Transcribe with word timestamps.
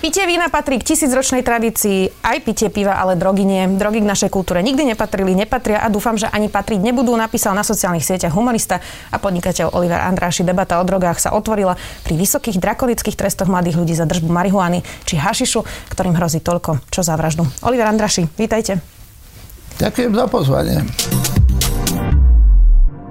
Pitie 0.00 0.24
vína 0.24 0.48
patrí 0.48 0.80
k 0.80 0.96
tisícročnej 0.96 1.44
tradícii, 1.44 2.24
aj 2.24 2.40
pitie 2.40 2.72
piva, 2.72 2.96
ale 2.96 3.20
drogy 3.20 3.44
nie. 3.44 3.68
Drogy 3.76 4.00
k 4.00 4.08
našej 4.08 4.32
kultúre 4.32 4.64
nikdy 4.64 4.88
nepatrili, 4.88 5.36
nepatria 5.36 5.76
a 5.76 5.92
dúfam, 5.92 6.16
že 6.16 6.24
ani 6.24 6.48
patriť 6.48 6.80
nebudú, 6.80 7.12
napísal 7.20 7.52
na 7.52 7.60
sociálnych 7.60 8.08
sieťach 8.08 8.32
humorista 8.32 8.80
a 9.12 9.20
podnikateľ 9.20 9.76
Oliver 9.76 10.00
Andráši. 10.00 10.40
Debata 10.40 10.80
o 10.80 10.88
drogách 10.88 11.20
sa 11.20 11.36
otvorila 11.36 11.76
pri 12.00 12.16
vysokých 12.16 12.56
drakonických 12.56 13.12
trestoch 13.12 13.52
mladých 13.52 13.76
ľudí 13.76 13.92
za 13.92 14.08
držbu 14.08 14.32
marihuany 14.32 14.80
či 15.04 15.20
hašišu, 15.20 15.92
ktorým 15.92 16.16
hrozí 16.16 16.40
toľko, 16.40 16.80
čo 16.88 17.04
za 17.04 17.12
vraždu. 17.20 17.44
Oliver 17.60 17.84
Andráši, 17.84 18.24
vítajte. 18.40 18.80
Ďakujem 19.76 20.16
za 20.16 20.24
pozvanie. 20.32 20.80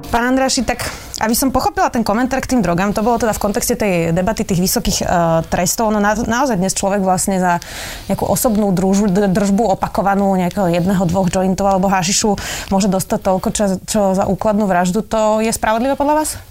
Pán 0.10 0.26
Andráši, 0.26 0.66
tak 0.66 0.90
aby 1.22 1.38
som 1.38 1.54
pochopila 1.54 1.94
ten 1.94 2.02
komentár 2.02 2.42
k 2.42 2.58
tým 2.58 2.66
drogám, 2.66 2.98
to 2.98 3.06
bolo 3.06 3.22
teda 3.22 3.30
v 3.30 3.44
kontexte 3.46 3.78
tej 3.78 4.10
debaty 4.10 4.42
tých 4.42 4.58
vysokých 4.58 5.06
uh, 5.06 5.46
trestov. 5.46 5.94
No 5.94 6.02
na, 6.02 6.18
naozaj 6.18 6.58
dnes 6.58 6.74
človek 6.74 7.06
vlastne 7.06 7.38
za 7.38 7.62
nejakú 8.10 8.26
osobnú 8.26 8.74
družbu, 8.74 9.30
držbu 9.30 9.78
opakovanú 9.78 10.34
nejakého 10.34 10.66
jedného, 10.66 11.06
dvoch 11.06 11.30
jointov 11.30 11.70
alebo 11.70 11.94
hašišu 11.94 12.34
môže 12.74 12.90
dostať 12.90 13.20
toľko, 13.22 13.48
čo, 13.54 13.64
čo 13.86 14.02
za 14.18 14.26
úkladnú 14.26 14.66
vraždu. 14.66 15.06
To 15.14 15.46
je 15.46 15.54
spravodlivé 15.54 15.94
podľa 15.94 16.26
vás? 16.26 16.42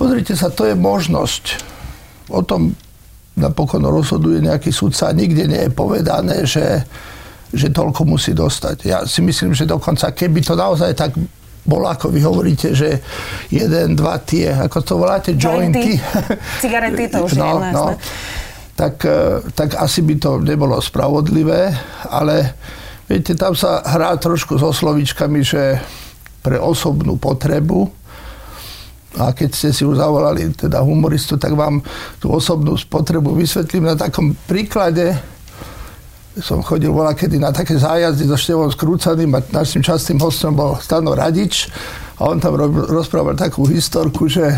Pozrite 0.00 0.32
sa, 0.32 0.48
to 0.48 0.64
je 0.64 0.72
možnosť. 0.72 1.60
O 2.32 2.40
tom 2.40 2.72
napokon 3.36 3.84
rozhoduje 3.84 4.40
nejaký 4.40 4.72
sudca. 4.72 5.12
Nikde 5.12 5.44
nie 5.52 5.68
je 5.68 5.70
povedané, 5.76 6.48
že, 6.48 6.88
že 7.52 7.68
toľko 7.68 8.08
musí 8.08 8.32
dostať. 8.32 8.88
Ja 8.88 9.04
si 9.04 9.20
myslím, 9.20 9.52
že 9.52 9.68
dokonca, 9.68 10.16
keby 10.16 10.40
to 10.40 10.56
naozaj 10.56 10.96
tak 10.96 11.12
bolo, 11.64 11.86
ako 11.88 12.08
vy 12.08 12.20
hovoríte, 12.24 12.72
že 12.72 13.00
jeden, 13.52 13.94
dva 13.94 14.16
tie, 14.20 14.50
ako 14.50 14.78
to 14.80 14.94
voláte, 14.96 15.30
jointy. 15.36 16.00
Cigarety, 16.64 17.12
to 17.12 17.28
už 17.28 17.36
no, 17.36 17.60
je 17.60 17.72
no, 17.72 17.86
tak, 18.74 19.04
e, 19.04 19.44
tak 19.52 19.76
asi 19.76 20.00
by 20.00 20.14
to 20.16 20.30
nebolo 20.40 20.80
spravodlivé, 20.80 21.68
ale 22.08 22.56
viete, 23.04 23.36
tam 23.36 23.52
sa 23.52 23.84
hrá 23.84 24.16
trošku 24.16 24.56
so 24.56 24.72
slovičkami, 24.72 25.40
že 25.44 25.76
pre 26.40 26.56
osobnú 26.56 27.20
potrebu, 27.20 28.00
a 29.18 29.34
keď 29.34 29.50
ste 29.50 29.68
si 29.74 29.82
už 29.82 29.98
zavolali 29.98 30.54
teda 30.54 30.86
humoristu, 30.86 31.34
tak 31.34 31.58
vám 31.58 31.82
tú 32.22 32.30
osobnú 32.30 32.78
spotrebu 32.78 33.34
vysvetlím 33.34 33.90
na 33.90 33.96
takom 33.98 34.38
príklade, 34.46 35.18
som 36.40 36.64
chodil 36.64 36.90
bola 36.90 37.12
kedy 37.12 37.36
na 37.36 37.52
také 37.52 37.76
zájazdy 37.76 38.24
so 38.24 38.36
Števom 38.36 38.72
Skrúcaným 38.72 39.30
a 39.36 39.44
našim 39.52 39.84
častým 39.84 40.16
hostom 40.18 40.56
bol 40.56 40.80
Stano 40.80 41.12
Radič. 41.12 41.68
A 42.20 42.28
on 42.28 42.40
tam 42.40 42.56
rozprával 42.88 43.36
takú 43.36 43.64
historku, 43.68 44.28
že 44.28 44.56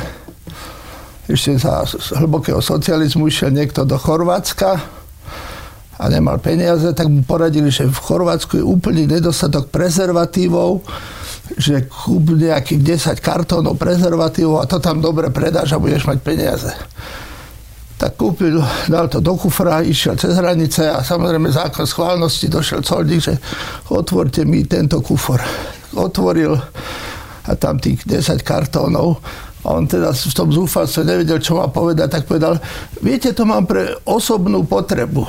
ešte 1.31 1.59
za 1.59 1.87
hlbokého 2.19 2.59
socializmu 2.59 3.31
išiel 3.31 3.55
niekto 3.55 3.87
do 3.87 3.95
Chorvátska 3.95 4.79
a 6.03 6.05
nemal 6.11 6.43
peniaze, 6.43 6.91
tak 6.91 7.07
mu 7.07 7.23
poradili, 7.23 7.71
že 7.71 7.87
v 7.87 7.95
Chorvátsku 7.95 8.59
je 8.59 8.65
úplný 8.67 9.07
nedostatok 9.07 9.71
prezervatívov, 9.71 10.83
že 11.55 11.87
kúp 11.87 12.35
nejakých 12.35 13.15
10 13.15 13.23
kartónov 13.23 13.79
prezervatívov 13.79 14.63
a 14.63 14.67
to 14.67 14.83
tam 14.83 14.99
dobre 14.99 15.31
predáš 15.31 15.75
a 15.75 15.83
budeš 15.83 16.11
mať 16.11 16.19
peniaze 16.27 16.71
tak 18.03 18.19
kúpil, 18.19 18.59
dal 18.91 19.07
to 19.07 19.23
do 19.23 19.39
kufra, 19.39 19.79
išiel 19.79 20.19
cez 20.19 20.35
hranice 20.35 20.91
a 20.91 21.07
samozrejme 21.07 21.55
zákon 21.55 21.87
schválnosti 21.87 22.51
došiel 22.51 22.83
colník, 22.83 23.23
že 23.23 23.39
otvorte 23.95 24.43
mi 24.43 24.67
tento 24.67 24.99
kufor. 24.99 25.39
Otvoril 25.95 26.51
a 27.47 27.51
tam 27.55 27.79
tých 27.79 28.03
10 28.03 28.43
kartónov 28.43 29.23
a 29.63 29.79
on 29.79 29.87
teda 29.87 30.11
v 30.11 30.35
tom 30.35 30.51
zúfalstve 30.51 31.07
nevedel, 31.07 31.39
čo 31.39 31.55
má 31.55 31.71
povedať, 31.71 32.19
tak 32.19 32.27
povedal, 32.27 32.59
viete, 32.99 33.31
to 33.31 33.47
mám 33.47 33.71
pre 33.71 33.95
osobnú 34.03 34.67
potrebu. 34.67 35.23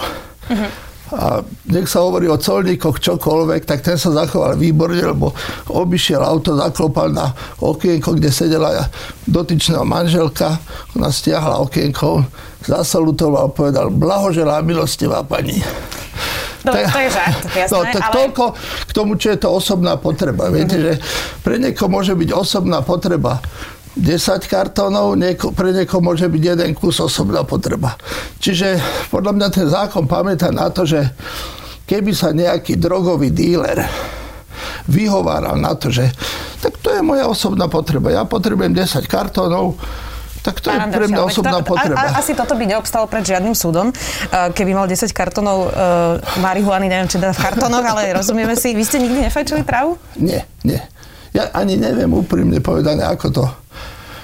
Uh-huh 0.50 0.94
a 1.13 1.45
nech 1.69 1.85
sa 1.85 2.01
hovorí 2.01 2.25
o 2.25 2.41
colníkoch 2.41 2.97
čokoľvek, 2.97 3.69
tak 3.69 3.85
ten 3.85 3.97
sa 4.01 4.09
zachoval 4.09 4.57
výborne, 4.57 4.97
lebo 4.97 5.29
obišiel 5.69 6.25
auto, 6.25 6.57
zaklopal 6.57 7.13
na 7.13 7.29
okienko, 7.62 8.17
kde 8.17 8.33
sedela 8.33 8.89
dotyčná 9.33 9.81
manželka, 9.81 10.61
ona 10.94 11.09
stiahla 11.09 11.57
okienko, 11.66 12.21
zasalutoval 12.61 13.49
a 13.49 13.51
povedal, 13.51 13.89
blahoželá 13.89 14.61
milostivá 14.61 15.25
pani. 15.25 15.57
No, 16.63 16.71
tak, 16.71 16.95
to 16.95 16.99
je 17.01 17.09
žart, 17.11 17.41
jasné, 17.59 17.73
no, 17.73 17.79
tak 17.89 18.03
ale... 18.07 18.13
toľko 18.13 18.44
k 18.88 18.91
tomu, 18.95 19.11
čo 19.19 19.27
je 19.35 19.38
to 19.41 19.49
osobná 19.51 19.99
potreba. 19.99 20.47
Viete, 20.47 20.79
mm-hmm. 20.79 21.01
že 21.01 21.41
pre 21.44 21.59
niekoho 21.59 21.89
môže 21.91 22.16
byť 22.16 22.29
osobná 22.31 22.79
potreba 22.85 23.44
10 23.94 24.49
kartónov, 24.49 25.13
nieko, 25.19 25.53
pre 25.53 25.75
niekoho 25.75 26.01
môže 26.01 26.25
byť 26.25 26.44
jeden 26.55 26.71
kus 26.73 27.03
osobná 27.03 27.44
potreba. 27.45 27.94
Čiže 28.39 28.79
podľa 29.11 29.31
mňa 29.38 29.47
ten 29.51 29.67
zákon 29.67 30.07
pamätá 30.07 30.50
na 30.50 30.71
to, 30.71 30.88
že 30.88 31.03
keby 31.85 32.15
sa 32.15 32.31
nejaký 32.31 32.79
drogový 32.79 33.29
díler 33.29 33.83
vyhováral 34.88 35.55
na 35.59 35.73
to, 35.75 35.91
že 35.91 36.11
tak 36.59 36.79
to 36.79 36.95
je 36.95 37.01
moja 37.03 37.27
osobná 37.27 37.67
potreba. 37.67 38.11
Ja 38.11 38.23
potrebujem 38.23 38.71
10 38.71 39.03
kartónov, 39.07 39.75
tak 40.44 40.59
to 40.59 40.67
Pán 40.71 40.91
je 40.91 40.99
pre 40.99 41.07
mňa 41.07 41.23
osobná 41.23 41.63
to, 41.63 41.71
potreba. 41.71 41.95
A, 41.95 42.16
a, 42.16 42.19
asi 42.19 42.35
toto 42.35 42.59
by 42.59 42.67
neobstalo 42.67 43.07
pred 43.07 43.23
žiadnym 43.23 43.55
súdom, 43.55 43.95
keby 44.31 44.75
mal 44.75 44.88
10 44.91 45.07
kartónov 45.16 45.71
uh, 45.71 46.19
marihuany, 46.44 46.91
neviem, 46.91 47.07
či 47.07 47.16
teda 47.16 47.31
v 47.31 47.39
kartónoch, 47.39 47.83
ale 47.83 48.11
rozumieme 48.19 48.59
si. 48.59 48.75
Vy 48.75 48.83
ste 48.83 48.99
nikdy 48.99 49.31
nefajčili 49.31 49.63
trávu? 49.63 49.95
Nie, 50.19 50.44
nie. 50.67 50.83
Ja 51.31 51.50
ani 51.55 51.79
neviem 51.79 52.11
úprimne 52.11 52.59
povedané, 52.59 53.07
ako 53.07 53.27
to 53.31 53.44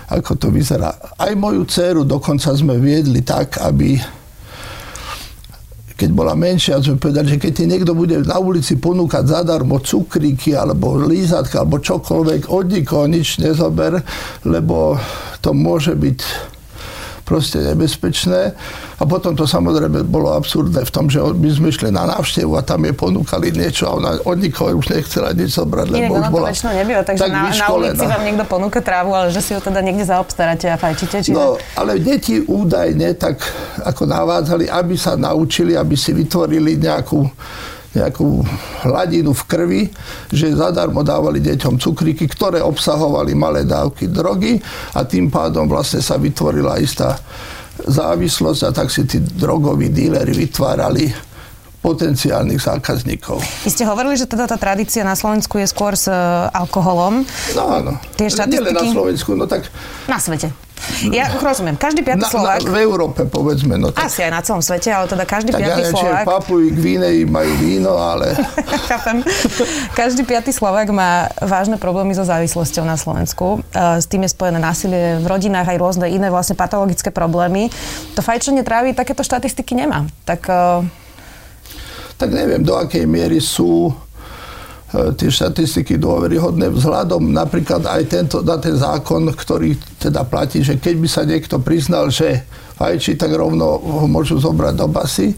ako 0.10 0.42
to 0.42 0.48
vyzerá. 0.50 0.90
Aj 1.22 1.30
moju 1.38 1.70
dceru 1.70 2.02
dokonca 2.02 2.50
sme 2.58 2.82
viedli 2.82 3.22
tak, 3.22 3.62
aby 3.62 3.94
keď 6.00 6.10
bola 6.16 6.32
menšia, 6.32 6.80
sme 6.80 6.96
povedali, 6.96 7.36
že 7.36 7.42
keď 7.44 7.52
ti 7.52 7.66
niekto 7.68 7.92
bude 7.92 8.24
na 8.24 8.40
ulici 8.40 8.80
ponúkať 8.80 9.28
zadarmo 9.28 9.84
cukríky 9.84 10.56
alebo 10.56 10.96
lízatka 10.96 11.68
alebo 11.68 11.84
čokoľvek, 11.84 12.48
od 12.48 12.66
nikoho 12.72 13.12
nič 13.12 13.44
nezober, 13.44 14.00
lebo 14.48 14.96
to 15.44 15.52
môže 15.52 16.00
byť 16.00 16.20
proste 17.30 17.62
nebezpečné. 17.62 18.58
A 18.98 19.04
potom 19.06 19.38
to 19.38 19.46
samozrejme 19.46 20.02
bolo 20.10 20.34
absurdné 20.34 20.82
v 20.82 20.92
tom, 20.92 21.06
že 21.14 21.22
my 21.22 21.50
sme 21.54 21.70
išli 21.70 21.94
na 21.94 22.10
návštevu 22.10 22.58
a 22.58 22.66
tam 22.66 22.90
je 22.90 22.94
ponúkali 22.98 23.54
niečo 23.54 23.86
a 23.86 24.02
ona 24.02 24.18
od 24.26 24.38
nikoho 24.42 24.74
už 24.82 24.90
nechcela 24.90 25.30
nič 25.38 25.54
zobrať, 25.54 25.88
lebo 25.94 26.18
Inak 26.18 26.22
už 26.26 26.34
bola 26.34 26.50
to 26.50 26.74
nebýva, 26.74 27.02
takže 27.06 27.22
tak 27.22 27.30
na, 27.30 27.54
na 27.54 27.68
ulici 27.70 28.06
vám 28.10 28.24
niekto 28.26 28.46
ponúka 28.50 28.82
trávu, 28.82 29.14
ale 29.14 29.30
že 29.30 29.46
si 29.46 29.54
ju 29.54 29.62
teda 29.62 29.86
niekde 29.86 30.10
zaobstaráte 30.10 30.66
a 30.74 30.76
fajčíte. 30.82 31.22
Či 31.22 31.32
no, 31.38 31.62
ale 31.78 32.02
deti 32.02 32.42
údajne 32.42 33.14
tak 33.14 33.46
ako 33.86 34.10
navádzali, 34.10 34.66
aby 34.66 34.98
sa 34.98 35.14
naučili, 35.14 35.78
aby 35.78 35.94
si 35.94 36.10
vytvorili 36.18 36.82
nejakú 36.82 37.22
nejakú 37.90 38.46
hladinu 38.86 39.34
v 39.34 39.44
krvi, 39.50 39.82
že 40.30 40.54
zadarmo 40.54 41.02
dávali 41.02 41.42
deťom 41.42 41.82
cukríky, 41.82 42.30
ktoré 42.30 42.62
obsahovali 42.62 43.34
malé 43.34 43.66
dávky 43.66 44.10
drogy 44.14 44.62
a 44.94 45.02
tým 45.06 45.34
pádom 45.34 45.66
vlastne 45.66 46.02
sa 46.04 46.22
vytvorila 46.22 46.78
istá 46.78 47.18
závislosť 47.80 48.62
a 48.68 48.70
tak 48.76 48.94
si 48.94 49.08
tí 49.10 49.18
drogoví 49.24 49.90
díleri 49.90 50.36
vytvárali 50.36 51.30
potenciálnych 51.80 52.60
zákazníkov. 52.60 53.40
Vy 53.64 53.72
ste 53.72 53.88
hovorili, 53.88 54.20
že 54.20 54.28
teda 54.28 54.52
tá 54.52 54.60
tradícia 54.60 55.00
na 55.08 55.16
Slovensku 55.16 55.56
je 55.64 55.68
skôr 55.72 55.96
s 55.96 56.12
uh, 56.12 56.52
alkoholom. 56.52 57.24
No 57.56 57.64
áno. 57.72 57.96
Tie 58.20 58.28
štatistiky... 58.28 58.60
Nielen 58.60 58.76
na 58.76 58.86
Slovensku, 58.92 59.32
no 59.40 59.48
tak... 59.48 59.72
Na 60.12 60.20
svete. 60.20 60.52
Ja 61.12 61.32
rozumiem. 61.40 61.76
Každý 61.80 62.04
piatý 62.04 62.24
na, 62.24 62.32
Slovák... 62.32 62.60
Na, 62.64 62.72
v 62.72 62.78
Európe, 62.84 63.22
povedzme. 63.28 63.80
No 63.80 63.92
tak, 63.92 64.12
Asi 64.12 64.24
aj 64.24 64.32
na 64.32 64.42
celom 64.44 64.64
svete, 64.64 64.92
ale 64.92 65.08
teda 65.08 65.24
každý 65.24 65.52
tak 65.56 65.62
piatý 65.64 65.82
ja 65.86 65.92
Slovák... 65.92 66.24
Papuji 66.28 66.68
Gvineji 66.76 67.24
majú 67.24 67.52
víno, 67.60 67.96
ale... 67.96 68.36
Chápem. 68.92 69.24
Každý 69.96 70.28
piatý 70.28 70.52
Slovák 70.52 70.92
má 70.92 71.32
vážne 71.40 71.80
problémy 71.80 72.12
so 72.16 72.24
závislosťou 72.24 72.84
na 72.84 73.00
Slovensku. 73.00 73.64
S 73.76 74.06
tým 74.08 74.28
je 74.28 74.32
spojené 74.32 74.60
násilie 74.60 75.20
v 75.24 75.26
rodinách, 75.28 75.72
aj 75.72 75.78
rôzne 75.80 76.08
iné 76.12 76.28
vlastne 76.28 76.56
patologické 76.60 77.12
problémy. 77.12 77.72
To 78.16 78.22
fajčenie 78.24 78.64
trávy 78.64 78.92
takéto 78.96 79.24
štatistiky 79.24 79.76
nemá. 79.76 80.08
Tak... 80.28 80.42
Tak 82.20 82.36
neviem, 82.36 82.60
do 82.60 82.76
akej 82.76 83.08
miery 83.08 83.40
sú 83.40 83.96
E, 83.96 84.09
tie 84.90 85.30
štatistiky 85.30 86.02
dôveryhodné 86.02 86.74
vzhľadom 86.74 87.30
napríklad 87.30 87.86
aj 87.86 88.02
tento, 88.10 88.42
na 88.42 88.58
ten 88.58 88.74
zákon, 88.74 89.30
ktorý 89.30 89.78
teda 90.02 90.26
platí, 90.26 90.66
že 90.66 90.82
keď 90.82 90.96
by 90.98 91.08
sa 91.08 91.22
niekto 91.30 91.62
priznal, 91.62 92.10
že 92.10 92.42
fajčí, 92.82 93.14
tak 93.14 93.30
rovno 93.38 93.78
ho 93.78 94.06
môžu 94.10 94.42
zobrať 94.42 94.74
do 94.74 94.88
basy. 94.90 95.38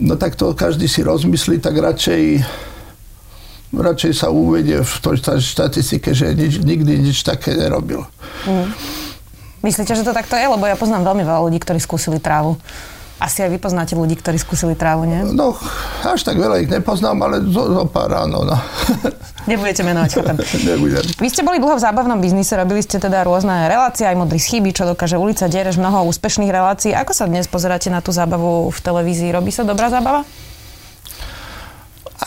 No 0.00 0.16
tak 0.16 0.40
to 0.40 0.56
každý 0.56 0.88
si 0.88 1.04
rozmyslí, 1.04 1.60
tak 1.60 1.76
radšej 1.76 2.22
radšej 3.76 4.12
sa 4.16 4.32
uvedie 4.32 4.80
v 4.80 4.94
tej 5.04 5.42
štatistike, 5.42 6.16
že 6.16 6.32
nič, 6.32 6.62
nikdy 6.62 7.02
nič 7.02 7.20
také 7.26 7.52
nerobil. 7.52 8.08
Mm. 8.48 8.72
Myslíte, 9.64 9.98
že 9.98 10.06
to 10.06 10.14
takto 10.14 10.38
je? 10.38 10.46
Lebo 10.46 10.64
ja 10.64 10.78
poznám 10.78 11.02
veľmi 11.12 11.26
veľa 11.26 11.40
ľudí, 11.50 11.58
ktorí 11.58 11.82
skúsili 11.82 12.22
trávu. 12.22 12.56
Asi 13.16 13.40
aj 13.40 13.48
vy 13.48 13.56
poznáte 13.56 13.96
ľudí, 13.96 14.12
ktorí 14.20 14.36
skúsili 14.36 14.76
trávu, 14.76 15.08
nie? 15.08 15.24
No, 15.32 15.56
až 16.04 16.20
tak 16.20 16.36
veľa 16.36 16.60
ich 16.60 16.68
nepoznám, 16.68 17.16
ale 17.24 17.40
zo, 17.48 17.64
zo 17.72 17.84
pár 17.88 18.12
áno. 18.12 18.44
No. 18.44 18.56
Nebudete 19.50 19.80
menovať, 19.88 20.10
chápem. 20.20 20.36
Nebudem. 20.68 21.00
Vy 21.16 21.28
ste 21.32 21.40
boli 21.40 21.56
dlho 21.56 21.80
v 21.80 21.84
zábavnom 21.86 22.20
biznise, 22.20 22.52
robili 22.60 22.84
ste 22.84 23.00
teda 23.00 23.24
rôzne 23.24 23.72
relácie, 23.72 24.04
aj 24.04 24.20
modrý 24.20 24.36
chyby, 24.36 24.76
čo 24.76 24.84
dokáže 24.84 25.16
ulica, 25.16 25.48
diereš 25.48 25.80
mnoho 25.80 26.04
úspešných 26.12 26.52
relácií. 26.52 26.92
Ako 26.92 27.16
sa 27.16 27.24
dnes 27.24 27.48
pozeráte 27.48 27.88
na 27.88 28.04
tú 28.04 28.12
zábavu 28.12 28.68
v 28.68 28.78
televízii? 28.84 29.32
Robí 29.32 29.48
sa 29.48 29.64
dobrá 29.64 29.88
zábava? 29.88 30.20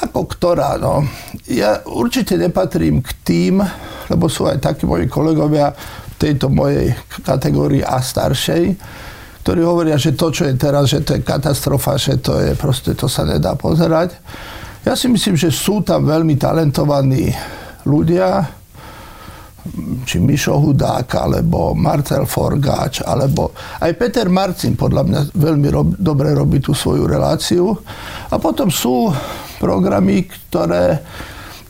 Ako 0.09 0.25
ktorá, 0.25 0.81
no. 0.81 1.05
Ja 1.45 1.85
určite 1.85 2.33
nepatrím 2.33 3.05
k 3.05 3.13
tým, 3.21 3.61
lebo 4.09 4.25
sú 4.25 4.49
aj 4.49 4.57
takí 4.57 4.89
moji 4.89 5.05
kolegovia 5.05 5.69
v 5.75 6.15
tejto 6.17 6.49
mojej 6.49 6.97
kategórii 7.21 7.85
a 7.85 8.01
staršej, 8.01 8.73
ktorí 9.49 9.65
hovoria, 9.65 9.97
že 9.97 10.13
to, 10.13 10.29
čo 10.29 10.45
je 10.45 10.53
teraz, 10.61 10.93
že 10.93 11.01
to 11.01 11.17
je 11.17 11.25
katastrofa, 11.25 11.97
že 11.97 12.21
to 12.21 12.37
je 12.37 12.53
proste, 12.53 12.93
to 12.93 13.09
sa 13.09 13.25
nedá 13.25 13.57
pozerať. 13.57 14.13
Ja 14.85 14.93
si 14.93 15.09
myslím, 15.09 15.33
že 15.33 15.49
sú 15.49 15.81
tam 15.81 16.05
veľmi 16.05 16.37
talentovaní 16.37 17.33
ľudia, 17.89 18.45
či 20.05 20.21
Mišo 20.21 20.53
Hudák, 20.53 21.09
alebo 21.17 21.73
Marcel 21.73 22.29
Forgáč, 22.29 23.01
alebo 23.01 23.49
aj 23.81 23.89
Peter 23.97 24.29
Marcin 24.29 24.77
podľa 24.77 25.01
mňa 25.09 25.19
veľmi 25.33 25.67
rob, 25.73 25.97
dobre 25.97 26.29
robí 26.29 26.61
tú 26.61 26.77
svoju 26.77 27.09
reláciu. 27.09 27.73
A 28.29 28.37
potom 28.37 28.69
sú 28.69 29.09
programy, 29.57 30.29
ktoré 30.29 31.01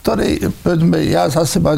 ktorý, 0.00 0.48
povedzme, 0.64 0.96
ja 1.12 1.28
za 1.28 1.44
seba 1.44 1.76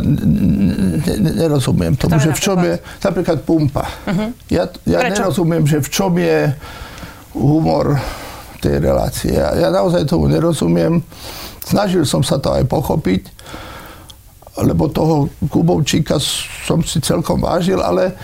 nerozumiem 1.19 1.99
tomu, 1.99 2.23
že 2.23 2.31
v 2.31 2.41
čom 2.41 2.59
je, 2.63 2.79
napríklad 3.03 3.43
pumpa. 3.43 3.83
Uh-huh. 4.07 4.31
Ja, 4.47 4.71
ja 4.87 5.03
nerozumiem, 5.11 5.67
že 5.67 5.83
v 5.83 5.89
čom 5.91 6.15
je 6.15 6.55
humor 7.35 7.99
tej 8.63 8.79
relácie. 8.79 9.35
Ja, 9.35 9.59
ja 9.59 9.69
naozaj 9.75 10.07
tomu 10.07 10.31
nerozumiem. 10.31 11.03
Snažil 11.67 12.07
som 12.07 12.23
sa 12.23 12.39
to 12.39 12.55
aj 12.55 12.63
pochopiť, 12.71 13.27
lebo 14.63 14.87
toho 14.87 15.27
Kubovčíka 15.51 16.23
som 16.63 16.79
si 16.87 17.03
celkom 17.03 17.43
vážil, 17.43 17.83
ale 17.83 18.15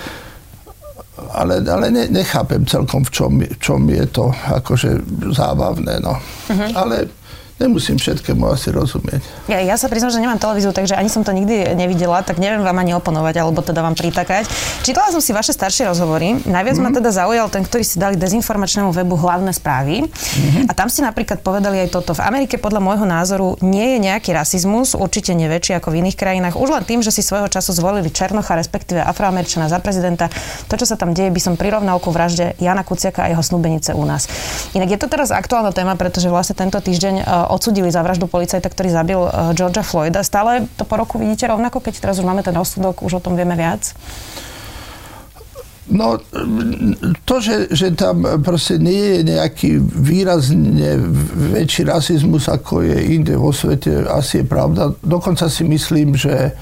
ale, 1.35 1.59
ale 1.67 1.91
ne, 1.91 2.07
nechápem 2.15 2.63
celkom, 2.63 3.03
v 3.03 3.11
čom, 3.11 3.33
v 3.43 3.59
čom 3.59 3.83
je 3.91 4.07
to 4.07 4.31
akože 4.31 5.03
zábavné. 5.35 5.99
No. 5.99 6.15
Uh-huh. 6.15 6.71
Ale 6.79 7.11
nemusím 7.59 7.99
všetkému 7.99 8.47
asi 8.49 8.71
rozumieť. 8.71 9.23
Ja, 9.51 9.59
ja 9.59 9.75
sa 9.75 9.91
priznám, 9.91 10.15
že 10.15 10.23
nemám 10.23 10.39
televíziu, 10.39 10.71
takže 10.71 10.95
ani 10.95 11.11
som 11.11 11.27
to 11.27 11.35
nikdy 11.35 11.75
nevidela, 11.75 12.23
tak 12.23 12.39
neviem 12.39 12.63
vám 12.63 12.79
ani 12.79 12.95
oponovať, 12.95 13.35
alebo 13.43 13.61
teda 13.61 13.83
vám 13.83 13.99
pritakať. 13.99 14.47
Čítala 14.87 15.11
som 15.11 15.19
si 15.19 15.35
vaše 15.35 15.51
staršie 15.51 15.91
rozhovory. 15.91 16.39
Najviac 16.47 16.79
mm-hmm. 16.79 16.83
ma 16.87 16.91
mhm. 16.95 16.99
teda 17.03 17.11
zaujal 17.11 17.47
ten, 17.51 17.63
ktorý 17.67 17.85
si 17.85 17.99
dali 17.99 18.15
dezinformačnému 18.15 18.95
webu 18.95 19.19
hlavné 19.19 19.51
správy. 19.51 20.07
Mm-hmm. 20.07 20.71
A 20.71 20.73
tam 20.73 20.87
ste 20.87 21.03
napríklad 21.03 21.43
povedali 21.43 21.83
aj 21.83 21.89
toto. 21.91 22.15
V 22.15 22.23
Amerike 22.23 22.63
podľa 22.63 22.79
môjho 22.79 23.07
názoru 23.07 23.59
nie 23.59 23.97
je 23.97 23.99
nejaký 24.07 24.31
rasizmus, 24.31 24.95
určite 24.95 25.35
neväčší 25.35 25.75
ako 25.83 25.91
v 25.91 26.07
iných 26.07 26.17
krajinách. 26.17 26.55
Už 26.55 26.71
len 26.71 26.87
tým, 26.87 27.03
že 27.03 27.11
si 27.11 27.27
svojho 27.27 27.51
času 27.51 27.75
zvolili 27.75 28.09
Černocha, 28.15 28.55
respektíve 28.55 29.03
Afroameričana 29.03 29.67
za 29.67 29.83
prezidenta, 29.83 30.31
to, 30.71 30.75
čo 30.79 30.87
sa 30.87 30.95
tam 30.95 31.11
deje, 31.11 31.35
by 31.35 31.41
som 31.43 31.55
prirovnal 31.59 31.99
ku 31.99 32.15
vražde 32.15 32.55
Jana 32.63 32.87
Kuciaka 32.87 33.27
a 33.27 33.31
jeho 33.35 33.43
snúbenice 33.43 33.93
u 33.99 34.07
nás. 34.07 34.31
Inak 34.79 34.95
je 34.95 34.99
to 35.01 35.11
teraz 35.11 35.35
aktuálna 35.35 35.75
téma, 35.75 35.99
pretože 35.99 36.31
vlastne 36.31 36.55
tento 36.55 36.79
týždeň 36.79 37.15
e, 37.19 37.48
odsudili 37.49 37.89
za 37.89 38.05
vraždu 38.05 38.29
policajta, 38.29 38.69
ktorý 38.69 38.93
zabil 38.93 39.21
uh, 39.21 39.57
Georgia 39.57 39.83
Floyda. 39.83 40.21
Stále 40.21 40.69
to 40.77 40.85
po 40.85 41.01
roku 41.01 41.17
vidíte 41.17 41.49
rovnako, 41.49 41.81
keď 41.81 41.99
teraz 41.99 42.21
už 42.21 42.29
máme 42.29 42.45
ten 42.45 42.53
rozsudok, 42.53 43.01
už 43.03 43.19
o 43.19 43.25
tom 43.25 43.35
vieme 43.35 43.57
viac? 43.57 43.97
No, 45.89 46.21
to, 47.25 47.41
že, 47.41 47.73
že 47.73 47.97
tam 47.97 48.45
proste 48.45 48.77
nie 48.77 49.01
je 49.01 49.19
nejaký 49.25 49.81
výrazne 49.81 51.01
väčší 51.57 51.89
rasizmus, 51.89 52.45
ako 52.45 52.85
je 52.85 53.17
inde 53.17 53.33
vo 53.41 53.57
svete, 53.57 54.05
asi 54.05 54.45
je 54.45 54.47
pravda. 54.47 54.93
Dokonca 55.01 55.49
si 55.49 55.65
myslím, 55.65 56.13
že 56.13 56.53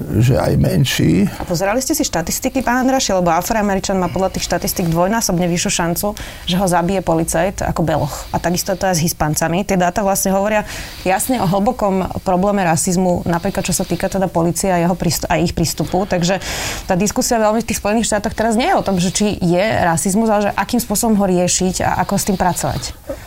že 0.00 0.36
aj 0.36 0.52
menší. 0.60 1.24
A 1.40 1.44
pozerali 1.48 1.80
ste 1.80 1.96
si 1.96 2.04
štatistiky, 2.04 2.60
pán 2.60 2.84
Andraši, 2.84 3.16
lebo 3.16 3.32
Afroameričan 3.32 3.96
má 3.96 4.12
podľa 4.12 4.36
tých 4.36 4.44
štatistik 4.44 4.92
dvojnásobne 4.92 5.48
vyššiu 5.48 5.70
šancu, 5.72 6.06
že 6.44 6.56
ho 6.60 6.66
zabije 6.68 7.00
policajt 7.00 7.64
ako 7.64 7.80
Beloch. 7.80 8.28
A 8.32 8.36
takisto 8.36 8.76
to 8.76 8.84
aj 8.88 9.00
s 9.00 9.04
Hispancami. 9.04 9.64
Tie 9.64 9.80
dáta 9.80 10.04
vlastne 10.04 10.36
hovoria 10.36 10.68
jasne 11.08 11.40
o 11.40 11.46
hlbokom 11.48 12.20
probléme 12.20 12.60
rasizmu, 12.64 13.24
napríklad 13.24 13.64
čo 13.64 13.72
sa 13.72 13.88
týka 13.88 14.12
teda 14.12 14.28
policie 14.28 14.68
a, 14.68 14.84
jeho 14.84 14.96
prístup, 14.96 15.28
a 15.32 15.40
ich 15.40 15.56
prístupu. 15.56 16.04
Takže 16.04 16.44
tá 16.84 16.94
diskusia 16.94 17.40
veľmi 17.40 17.64
v 17.64 17.68
tých 17.72 17.80
Spojených 17.80 18.08
štátoch 18.12 18.36
teraz 18.36 18.54
nie 18.60 18.68
je 18.68 18.76
o 18.76 18.84
tom, 18.84 19.00
že 19.00 19.10
či 19.12 19.32
je 19.40 19.64
rasizmus, 19.80 20.28
ale 20.28 20.42
že 20.48 20.52
akým 20.52 20.80
spôsobom 20.80 21.16
ho 21.16 21.24
riešiť 21.24 21.80
a 21.84 22.04
ako 22.04 22.14
s 22.20 22.24
tým 22.28 22.36
pracovať. 22.36 22.82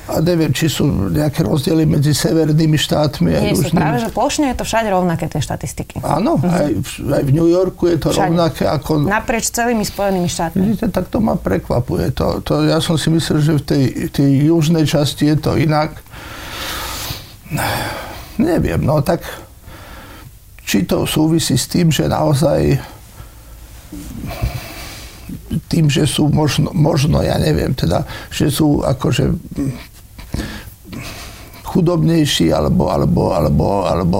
A 0.09 0.25
neviem, 0.25 0.49
či 0.49 0.69
sú 0.69 0.89
nejaké 0.89 1.45
rozdiely 1.45 1.85
medzi 1.85 2.17
severnými 2.17 2.77
štátmi 2.77 3.29
a 3.29 3.39
Nie 3.45 3.53
sú, 3.53 3.69
práve, 3.69 4.01
že 4.01 4.09
plošne 4.09 4.49
je 4.53 4.57
to 4.57 4.65
všade 4.65 4.89
rovnaké, 4.89 5.29
tie 5.29 5.41
štatistiky. 5.41 6.01
Áno, 6.01 6.41
mhm. 6.41 6.58
Aj, 6.59 6.71
aj 7.15 7.23
v 7.23 7.31
New 7.31 7.47
Yorku 7.47 7.87
je 7.87 7.97
to 7.97 8.09
všade. 8.11 8.35
rovnaké 8.35 8.63
ako... 8.67 9.07
Naprieč 9.07 9.49
celými 9.49 9.87
Spojenými 9.87 10.27
štátmi. 10.27 10.59
Vidíte, 10.59 10.91
tak 10.91 11.07
to 11.07 11.23
ma 11.23 11.39
prekvapuje. 11.39 12.11
To, 12.19 12.43
to, 12.43 12.67
ja 12.67 12.83
som 12.83 12.99
si 12.99 13.07
myslel, 13.09 13.39
že 13.39 13.53
v 13.59 13.63
tej, 13.63 13.83
tej 14.11 14.29
južnej 14.51 14.83
časti 14.83 15.31
je 15.31 15.37
to 15.39 15.55
inak. 15.55 15.95
Neviem, 18.37 18.83
no 18.83 18.99
tak 19.01 19.23
či 20.69 20.85
to 20.85 21.09
súvisí 21.09 21.57
s 21.57 21.65
tým, 21.65 21.89
že 21.89 22.05
naozaj 22.05 22.77
tým, 25.65 25.89
že 25.89 26.05
sú 26.05 26.29
možno, 26.29 26.69
možno, 26.77 27.25
ja 27.25 27.41
neviem, 27.41 27.73
teda, 27.73 28.05
že 28.29 28.53
sú 28.53 28.85
akože 28.85 29.33
chudobnejší 31.69 32.49
alebo, 32.49 32.89
alebo, 32.89 33.29
alebo, 33.31 33.67
alebo 33.85 34.19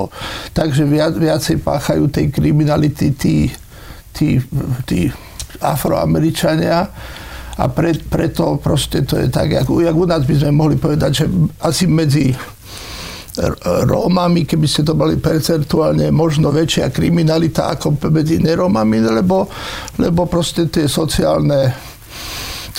takže 0.54 0.86
viac, 0.86 1.18
viacej 1.18 1.66
páchajú 1.66 2.08
tej 2.14 2.30
kriminality 2.30 3.18
tí, 3.18 3.50
tí, 4.14 4.38
tí 4.86 5.10
afroameričania. 5.58 6.86
A 7.60 7.68
pre, 7.68 7.92
preto 7.92 8.56
proste 8.56 9.04
to 9.04 9.20
je 9.20 9.28
tak, 9.28 9.52
jak, 9.52 9.68
jak 9.68 9.96
u 9.98 10.06
nás 10.08 10.24
by 10.24 10.32
sme 10.32 10.52
mohli 10.56 10.80
povedať, 10.80 11.12
že 11.12 11.26
asi 11.60 11.92
medzi 11.92 12.32
Rómami, 13.64 14.44
keby 14.44 14.68
ste 14.68 14.84
to 14.84 14.98
mali 14.98 15.16
percentuálne, 15.16 16.12
možno 16.12 16.52
väčšia 16.52 16.92
kriminalita 16.92 17.72
ako 17.72 17.96
medzi 18.12 18.42
nerómami, 18.42 19.00
lebo, 19.00 19.48
lebo 19.96 20.28
proste 20.28 20.68
tie 20.68 20.92
sociálne 20.92 21.72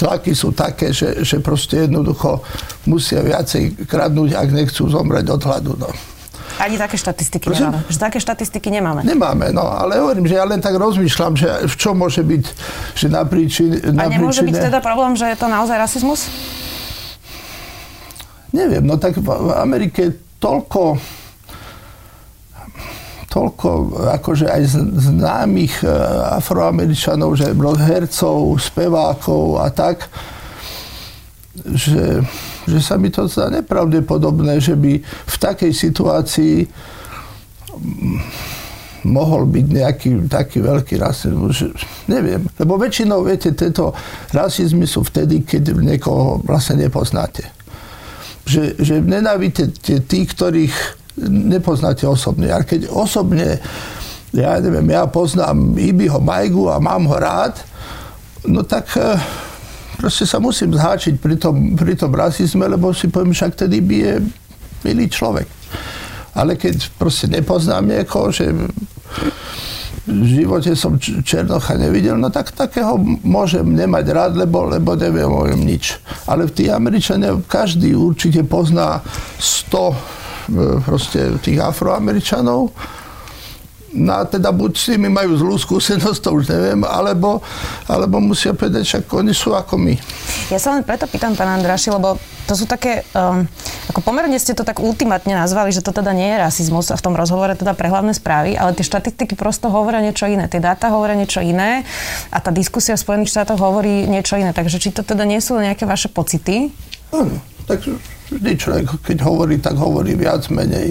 tlaky 0.01 0.33
sú 0.33 0.57
také, 0.57 0.97
že, 0.97 1.21
že 1.21 1.45
proste 1.45 1.85
jednoducho 1.85 2.41
musia 2.89 3.21
viacej 3.21 3.85
kradnúť, 3.85 4.33
ak 4.33 4.49
nechcú 4.49 4.89
zomrieť 4.89 5.37
od 5.37 5.43
hladu. 5.45 5.73
No. 5.77 5.93
Ani 6.57 6.77
také 6.81 6.97
štatistiky 6.97 7.47
Prosím? 7.47 7.73
nemáme. 7.73 7.89
Že 7.89 7.99
také 8.01 8.19
štatistiky 8.21 8.69
nemáme. 8.73 9.01
Nemáme, 9.05 9.53
no, 9.53 9.65
ale 9.65 10.01
hovorím, 10.01 10.29
že 10.29 10.41
ja 10.41 10.45
len 10.49 10.61
tak 10.61 10.77
rozmýšľam, 10.77 11.33
že 11.37 11.49
v 11.69 11.75
čom 11.77 11.95
môže 12.01 12.25
byť, 12.25 12.45
že 12.97 13.07
na 13.09 13.25
príčine... 13.25 13.81
A 13.97 14.09
nemôže 14.09 14.41
príčine... 14.41 14.57
byť 14.57 14.67
teda 14.73 14.79
problém, 14.81 15.17
že 15.17 15.29
je 15.29 15.37
to 15.37 15.47
naozaj 15.49 15.77
rasizmus? 15.77 16.29
Neviem, 18.51 18.83
no 18.83 18.99
tak 18.99 19.21
v 19.21 19.31
Amerike 19.55 20.17
toľko 20.43 20.99
toľko 23.31 23.95
akože 24.19 24.51
aj 24.51 24.63
známych 24.99 25.87
e, 25.87 25.89
afroameričanov, 26.35 27.39
že 27.39 27.55
hercov, 27.55 28.59
spevákov 28.59 29.63
a 29.63 29.71
tak, 29.71 30.11
že, 31.63 32.27
že 32.67 32.79
sa 32.83 32.99
mi 32.99 33.15
to 33.15 33.31
zdá 33.31 33.47
nepravdepodobné, 33.55 34.59
že 34.59 34.75
by 34.75 34.99
v 35.07 35.37
takej 35.39 35.71
situácii 35.71 36.67
mohol 39.07 39.49
byť 39.49 39.67
nejaký 39.71 40.11
taký 40.29 40.59
veľký 40.61 40.95
rasizmus. 41.01 41.73
Neviem, 42.11 42.45
lebo 42.59 42.77
väčšinou, 42.77 43.25
viete, 43.25 43.55
tieto 43.57 43.97
rasizmy 44.35 44.85
sú 44.85 45.07
vtedy, 45.07 45.47
keď 45.47 45.73
niekoho 45.79 46.43
vlastne 46.45 46.85
nepoznáte. 46.85 47.49
Že, 48.45 48.77
že 48.83 48.95
nenávidíte 49.01 50.05
tých, 50.05 50.29
ktorých 50.35 51.00
nepoznáte 51.29 52.09
osobne. 52.09 52.49
A 52.53 52.65
keď 52.65 52.89
osobne, 52.89 53.61
ja 54.33 54.57
neviem, 54.63 54.87
ja 54.89 55.05
poznám 55.11 55.77
Ibiho 55.77 56.23
Majgu 56.23 56.71
a 56.71 56.81
mám 56.81 57.05
ho 57.05 57.17
rád, 57.19 57.61
no 58.47 58.65
tak 58.65 58.89
e, 58.97 59.19
proste 60.01 60.25
sa 60.25 60.41
musím 60.41 60.73
zháčiť 60.73 61.21
pri 61.21 61.37
tom, 61.37 61.77
pri 61.77 61.99
tom 61.99 62.15
rasizme, 62.15 62.65
lebo 62.65 62.95
si 62.97 63.13
poviem, 63.13 63.37
však 63.37 63.53
ten 63.59 63.71
Ibi 63.71 63.97
je 64.01 64.15
milý 64.87 65.07
človek. 65.11 65.49
Ale 66.33 66.55
keď 66.57 66.95
proste 66.97 67.27
nepoznám 67.27 67.85
niekoho, 67.85 68.31
že 68.31 68.55
v 70.11 70.25
živote 70.25 70.73
som 70.75 70.97
Černocha 70.99 71.77
nevidel, 71.77 72.17
no 72.17 72.33
tak 72.33 72.51
takého 72.57 72.97
môžem 73.23 73.63
nemať 73.63 74.05
rád, 74.11 74.33
lebo, 74.39 74.67
lebo 74.67 74.97
neviem 74.97 75.29
o 75.29 75.45
nič. 75.47 76.01
Ale 76.25 76.49
tých 76.49 76.73
Američania 76.73 77.37
každý 77.45 77.93
určite 77.95 78.43
pozná 78.47 79.05
100 79.39 80.20
proste 80.85 81.39
tých 81.41 81.63
afroameričanov, 81.63 82.75
No 83.91 84.15
a 84.15 84.23
teda 84.23 84.55
buď 84.55 84.73
s 84.79 84.87
nimi 84.95 85.11
majú 85.11 85.35
zlú 85.35 85.59
skúsenosť, 85.59 86.23
to 86.23 86.31
už 86.31 86.47
neviem, 86.47 86.87
alebo, 86.87 87.43
alebo 87.91 88.23
musia 88.23 88.55
povedať, 88.55 88.83
že 88.87 88.99
oni 89.11 89.35
sú 89.35 89.51
ako 89.51 89.75
my. 89.75 89.99
Ja 90.47 90.63
sa 90.63 90.79
len 90.79 90.87
preto 90.87 91.11
pýtam, 91.11 91.35
pán 91.35 91.59
Andraši, 91.59 91.91
lebo 91.91 92.15
to 92.47 92.55
sú 92.55 92.71
také, 92.71 93.03
um, 93.19 93.43
ako 93.91 93.99
pomerne 94.07 94.39
ste 94.39 94.55
to 94.55 94.63
tak 94.63 94.79
ultimátne 94.79 95.35
nazvali, 95.35 95.75
že 95.75 95.83
to 95.83 95.91
teda 95.91 96.15
nie 96.15 96.31
je 96.31 96.39
rasizmus 96.39 96.95
a 96.95 96.99
v 96.99 97.03
tom 97.03 97.19
rozhovore 97.19 97.51
teda 97.59 97.75
pre 97.75 97.91
hlavné 97.91 98.15
správy, 98.15 98.55
ale 98.55 98.79
tie 98.79 98.87
štatistiky 98.87 99.35
prosto 99.35 99.67
hovoria 99.67 99.99
niečo 99.99 100.31
iné, 100.31 100.47
tie 100.47 100.63
dáta 100.63 100.87
hovoria 100.95 101.19
niečo 101.19 101.43
iné 101.43 101.83
a 102.31 102.39
tá 102.39 102.55
diskusia 102.55 102.95
v 102.95 103.03
Spojených 103.03 103.35
štátoch 103.35 103.59
hovorí 103.59 104.07
niečo 104.07 104.39
iné. 104.39 104.55
Takže 104.55 104.79
či 104.79 104.95
to 104.95 105.03
teda 105.03 105.27
nie 105.27 105.43
sú 105.43 105.59
nejaké 105.59 105.83
vaše 105.83 106.07
pocity? 106.07 106.71
Áno, 107.11 107.43
tak 107.71 107.87
vždy 108.35 108.53
človek, 108.59 108.87
keď 109.07 109.19
hovorí, 109.23 109.63
tak 109.63 109.79
hovorí 109.79 110.19
viac 110.19 110.43
menej 110.51 110.91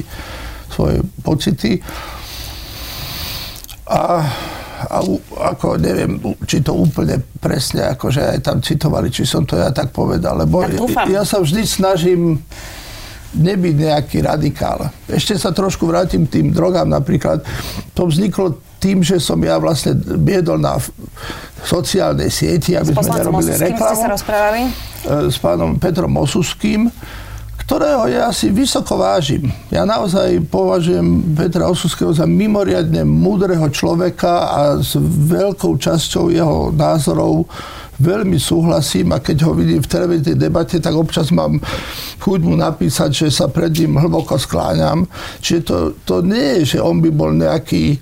svoje 0.72 1.04
pocity. 1.20 1.84
A, 3.90 4.24
a 4.88 4.98
ako 5.52 5.76
neviem, 5.76 6.22
či 6.48 6.64
to 6.64 6.78
úplne 6.78 7.20
presne, 7.44 7.90
akože 7.92 8.38
aj 8.38 8.40
tam 8.46 8.58
citovali, 8.64 9.12
či 9.12 9.28
som 9.28 9.44
to 9.44 9.60
ja 9.60 9.74
tak 9.76 9.92
povedal, 9.92 10.40
lebo 10.40 10.64
tak 10.64 11.12
ja 11.12 11.28
sa 11.28 11.44
vždy 11.44 11.68
snažím 11.68 12.40
nebyť 13.36 13.76
nejaký 13.78 14.18
radikál. 14.26 14.90
Ešte 15.06 15.38
sa 15.38 15.54
trošku 15.54 15.86
vrátim 15.86 16.26
k 16.26 16.42
tým 16.42 16.48
drogám 16.50 16.90
napríklad. 16.90 17.46
To 17.94 18.10
vzniklo 18.10 18.58
tým, 18.80 19.04
že 19.04 19.20
som 19.20 19.38
ja 19.44 19.60
vlastne 19.60 19.94
biedol 19.98 20.58
na 20.58 20.80
sociálnej 21.62 22.32
sieti, 22.32 22.74
aby 22.74 22.96
sme 22.96 23.20
nerobili 23.20 23.54
reklamu. 23.60 24.00
ste 24.00 24.06
sa 24.08 24.10
rozprávali? 24.10 24.60
E, 24.66 24.72
s 25.30 25.38
pánom 25.38 25.76
Petrom 25.76 26.16
Osuským 26.16 26.88
ktorého 27.70 28.10
ja 28.10 28.34
si 28.34 28.50
vysoko 28.50 28.98
vážim. 28.98 29.46
Ja 29.70 29.86
naozaj 29.86 30.42
považujem 30.50 31.38
Petra 31.38 31.70
Osuského 31.70 32.10
za 32.10 32.26
mimoriadne 32.26 33.06
múdreho 33.06 33.70
človeka 33.70 34.50
a 34.50 34.60
s 34.82 34.98
veľkou 35.30 35.78
časťou 35.78 36.34
jeho 36.34 36.74
názorov 36.74 37.46
veľmi 38.00 38.40
súhlasím 38.40 39.12
a 39.12 39.20
keď 39.20 39.44
ho 39.46 39.52
vidím 39.52 39.84
v 39.84 39.92
televíznej 39.92 40.40
debate, 40.40 40.80
tak 40.80 40.96
občas 40.96 41.30
mám 41.36 41.60
chuť 42.24 42.40
mu 42.42 42.56
napísať, 42.56 43.12
že 43.12 43.28
sa 43.28 43.52
pred 43.52 43.76
ním 43.76 44.00
hlboko 44.00 44.40
skláňam. 44.40 45.06
Čiže 45.44 45.62
to, 45.68 45.78
to 46.08 46.16
nie 46.24 46.64
je, 46.64 46.76
že 46.76 46.80
on 46.80 47.04
by 47.04 47.12
bol 47.12 47.36
nejaký 47.36 48.00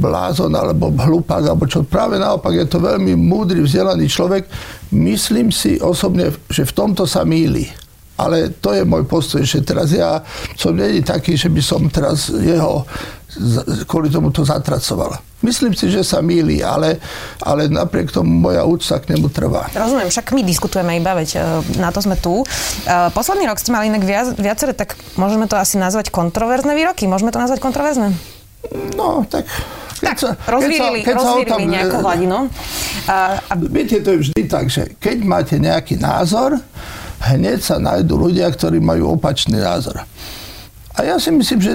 blázon 0.00 0.52
alebo 0.52 0.92
hlupák, 0.92 1.44
alebo 1.44 1.64
čo. 1.64 1.84
Práve 1.84 2.20
naopak 2.20 2.52
je 2.52 2.66
to 2.68 2.80
veľmi 2.80 3.16
múdry, 3.16 3.64
vzdelaný 3.64 4.08
človek. 4.08 4.44
Myslím 4.92 5.48
si 5.48 5.80
osobne, 5.80 6.32
že 6.52 6.68
v 6.68 6.72
tomto 6.72 7.08
sa 7.08 7.24
míli 7.24 7.83
ale 8.14 8.54
to 8.62 8.70
je 8.70 8.86
môj 8.86 9.02
postoj, 9.06 9.42
že 9.42 9.62
teraz 9.66 9.90
ja 9.90 10.22
som 10.54 10.74
není 10.74 11.02
taký, 11.02 11.34
že 11.34 11.50
by 11.50 11.62
som 11.62 11.80
teraz 11.90 12.30
jeho 12.30 12.86
kvôli 13.90 14.06
tomu 14.10 14.30
to 14.30 14.46
zatracoval. 14.46 15.18
Myslím 15.42 15.74
si, 15.74 15.90
že 15.90 16.06
sa 16.06 16.22
míli, 16.22 16.62
ale, 16.62 17.02
ale 17.42 17.66
napriek 17.66 18.14
tomu 18.14 18.30
moja 18.30 18.62
úcta 18.62 19.02
k 19.02 19.12
nemu 19.12 19.26
trvá. 19.28 19.68
Rozumiem, 19.74 20.08
však 20.08 20.32
my 20.32 20.42
diskutujeme 20.46 20.94
iba, 20.96 21.12
veď 21.18 21.30
e, 21.36 21.38
na 21.82 21.90
to 21.90 22.00
sme 22.00 22.14
tu. 22.16 22.40
E, 22.40 22.46
posledný 23.10 23.50
rok 23.50 23.58
ste 23.58 23.74
mali 23.74 23.90
inak 23.90 24.06
viac, 24.06 24.38
viaceré, 24.38 24.72
tak 24.72 24.94
môžeme 25.18 25.50
to 25.50 25.58
asi 25.58 25.76
nazvať 25.76 26.14
kontroverzné 26.14 26.72
výroky. 26.78 27.10
Môžeme 27.10 27.34
to 27.34 27.42
nazvať 27.42 27.58
kontroverzné? 27.60 28.14
No, 28.96 29.26
tak 29.28 29.50
tak, 30.04 30.20
sa, 30.20 30.36
rozvírili, 30.48 31.00
keď 31.00 31.16
sa, 31.16 31.16
keď 31.16 31.16
rozvírili 31.16 31.64
sa 31.64 31.72
nejakú 31.72 31.96
hladinu. 32.04 32.38
A, 33.08 33.16
a... 33.40 33.52
Viete, 33.56 34.04
to 34.04 34.08
je 34.16 34.18
vždy 34.28 34.42
tak, 34.44 34.68
že 34.68 34.82
keď 35.00 35.16
máte 35.24 35.56
nejaký 35.56 35.96
názor, 35.96 36.60
hneď 37.32 37.58
sa 37.64 37.76
nájdú 37.80 38.18
ľudia, 38.18 38.50
ktorí 38.52 38.82
majú 38.82 39.16
opačný 39.16 39.56
názor. 39.56 40.04
A 40.94 40.98
ja 41.02 41.16
si 41.16 41.32
myslím, 41.32 41.60
že 41.60 41.72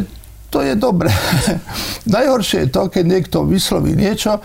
to 0.50 0.62
je 0.66 0.74
dobre. 0.78 1.10
Najhoršie 2.16 2.68
je 2.68 2.70
to, 2.70 2.90
keď 2.90 3.04
niekto 3.06 3.38
vysloví 3.46 3.94
niečo 3.94 4.38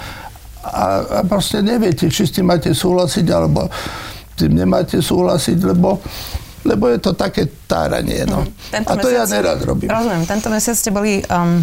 a, 0.64 0.86
a 1.00 1.20
proste 1.28 1.60
neviete, 1.60 2.08
či 2.08 2.24
s 2.24 2.32
tým 2.32 2.48
máte 2.48 2.72
súhlasiť, 2.72 3.26
alebo 3.28 3.68
tým 4.34 4.56
nemáte 4.56 4.98
súhlasiť, 5.00 5.58
lebo 5.64 6.00
lebo 6.64 6.88
je 6.88 6.96
to 6.96 7.12
také 7.12 7.44
táranie. 7.68 8.24
No. 8.24 8.40
Tento 8.72 8.88
a 8.88 8.96
to 8.96 9.12
mesiac, 9.12 9.20
ja 9.20 9.24
nerad 9.28 9.60
robím. 9.60 9.92
Rozumiem. 9.92 10.24
Tento 10.24 10.48
mesiac 10.48 10.76
ste 10.80 10.88
boli 10.88 11.20
um, 11.28 11.60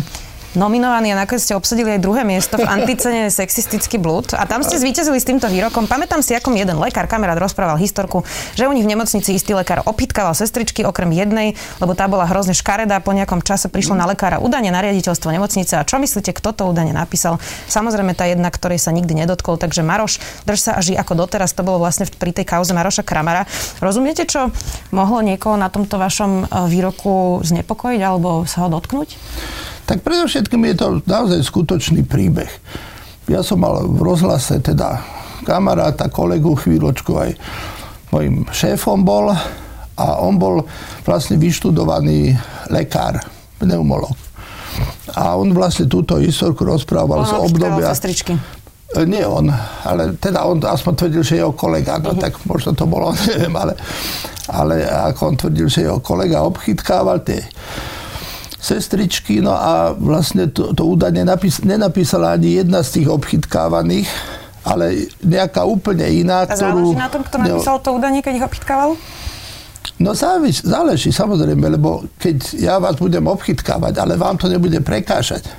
nominovaní 0.54 1.16
a 1.16 1.20
nakoniec 1.24 1.44
ste 1.48 1.56
obsadili 1.56 1.96
aj 1.96 2.04
druhé 2.04 2.28
miesto 2.28 2.60
v 2.60 2.68
anticene 2.68 3.32
Sexistický 3.40 3.96
blúd. 3.96 4.36
A 4.36 4.44
tam 4.44 4.62
ste 4.62 4.76
zvíťazili 4.76 5.18
s 5.20 5.26
týmto 5.28 5.48
výrokom. 5.48 5.88
Pamätám 5.88 6.20
si, 6.20 6.36
ako 6.36 6.52
jeden 6.56 6.78
lekár, 6.78 7.08
kamarát 7.08 7.40
rozprával 7.40 7.80
historku, 7.80 8.28
že 8.60 8.68
u 8.68 8.74
nich 8.76 8.84
v 8.84 8.92
nemocnici 8.92 9.32
istý 9.32 9.56
lekár 9.56 9.84
opýtkával 9.88 10.36
sestričky 10.36 10.84
okrem 10.84 11.16
jednej, 11.16 11.56
lebo 11.80 11.96
tá 11.96 12.12
bola 12.12 12.28
hrozne 12.28 12.52
škaredá. 12.52 13.00
Po 13.00 13.16
nejakom 13.16 13.42
čase 13.42 13.72
prišlo 13.72 13.96
na 13.96 14.06
lekára 14.06 14.44
udanie 14.44 14.70
na 14.70 14.84
riaditeľstvo 14.84 15.32
nemocnice. 15.32 15.80
A 15.80 15.88
čo 15.88 15.98
myslíte, 15.98 16.36
kto 16.36 16.52
to 16.52 16.64
udanie 16.68 16.92
napísal? 16.92 17.40
Samozrejme 17.72 18.12
tá 18.14 18.28
jedna, 18.28 18.52
ktorej 18.52 18.84
sa 18.84 18.92
nikdy 18.92 19.24
nedotkol. 19.24 19.56
Takže 19.56 19.82
Maroš, 19.82 20.20
drž 20.44 20.60
sa 20.60 20.72
a 20.76 20.84
ži 20.84 21.00
ako 21.00 21.16
doteraz. 21.16 21.56
To 21.56 21.64
bolo 21.64 21.80
vlastne 21.82 22.06
pri 22.08 22.36
tej 22.36 22.46
kauze 22.46 22.76
Maroša 22.76 23.08
Kramara. 23.08 23.48
Rozumiete, 23.80 24.28
čo 24.28 24.52
mohlo 24.92 25.24
niekoho 25.24 25.56
na 25.56 25.72
tomto 25.72 25.96
vašom 25.96 26.46
e, 26.46 26.68
výroku 26.68 27.40
znepokojiť 27.42 28.02
alebo 28.04 28.44
sa 28.46 28.66
ho 28.66 28.70
dotknúť? 28.70 29.16
Tak 29.86 30.06
predovšetkým 30.06 30.62
je 30.72 30.76
to 30.78 30.88
naozaj 31.04 31.42
skutočný 31.44 32.06
príbeh. 32.06 32.50
Ja 33.30 33.46
som 33.46 33.62
mal 33.64 33.86
v 33.86 34.02
rozhlase 34.02 34.60
teda 34.60 35.02
kamaráta, 35.46 36.12
kolegu 36.12 36.54
chvíľočku 36.58 37.12
aj 37.18 37.32
mojim 38.12 38.44
šéfom 38.52 39.02
bol 39.02 39.32
a 39.98 40.06
on 40.22 40.36
bol 40.36 40.66
vlastne 41.06 41.40
vyštudovaný 41.40 42.36
lekár, 42.70 43.22
pneumolog. 43.62 44.16
A 45.14 45.36
on 45.36 45.52
vlastne 45.52 45.86
túto 45.86 46.18
historku 46.18 46.64
rozprával 46.64 47.28
z 47.28 47.34
obdobia... 47.36 47.92
Sestričky. 47.92 48.34
E, 48.96 49.04
nie 49.08 49.24
on, 49.24 49.52
ale 49.84 50.16
teda 50.20 50.48
on 50.48 50.60
aspoň 50.64 50.94
tvrdil, 50.96 51.24
že 51.24 51.40
jeho 51.40 51.52
kolega, 51.56 52.00
no 52.00 52.16
uh-huh. 52.16 52.24
tak 52.24 52.40
možno 52.48 52.76
to 52.76 52.88
bolo, 52.88 53.12
neviem, 53.32 53.54
ale, 53.56 53.74
ale 54.48 54.88
ako 54.88 55.22
on 55.32 55.36
tvrdil, 55.40 55.68
že 55.68 55.88
jeho 55.88 56.00
kolega 56.00 56.44
obchytkával 56.44 57.24
tie 57.24 57.44
sestričky, 58.62 59.42
no 59.42 59.58
a 59.58 59.98
vlastne 59.98 60.46
to, 60.54 60.70
to 60.78 60.86
údajne 60.86 61.26
napís, 61.26 61.66
nenapísala 61.66 62.38
ani 62.38 62.62
jedna 62.62 62.86
z 62.86 63.02
tých 63.02 63.08
obchytkávaných, 63.10 64.06
ale 64.62 65.10
nejaká 65.26 65.66
úplne 65.66 66.06
iná, 66.06 66.46
a 66.46 66.54
ktorú... 66.54 66.94
záleží 66.94 66.96
na 67.02 67.10
tom, 67.10 67.22
kto 67.26 67.36
napísal 67.42 67.82
to 67.82 67.90
údanie, 67.98 68.22
keď 68.22 68.34
ich 68.38 68.46
obchytkával? 68.46 68.94
No 69.98 70.14
záleží, 70.14 70.62
záleží, 70.62 71.10
samozrejme, 71.10 71.66
lebo 71.74 72.06
keď 72.22 72.38
ja 72.62 72.78
vás 72.78 73.02
budem 73.02 73.26
obchytkávať, 73.26 73.98
ale 73.98 74.14
vám 74.14 74.38
to 74.38 74.46
nebude 74.46 74.78
prekážať, 74.86 75.50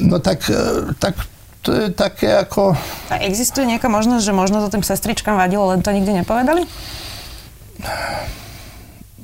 no 0.00 0.16
tak, 0.16 0.40
e, 0.48 0.96
tak 0.96 1.12
to 1.60 1.76
je 1.76 1.92
také 1.92 2.40
ako... 2.40 2.72
A 3.12 3.20
existuje 3.20 3.68
nejaká 3.68 3.92
možnosť, 3.92 4.24
že 4.24 4.32
možno 4.32 4.64
to 4.64 4.72
tým 4.72 4.80
sestričkám 4.80 5.36
vadilo, 5.36 5.68
len 5.68 5.84
to 5.84 5.92
nikdy 5.92 6.24
nepovedali? 6.24 6.64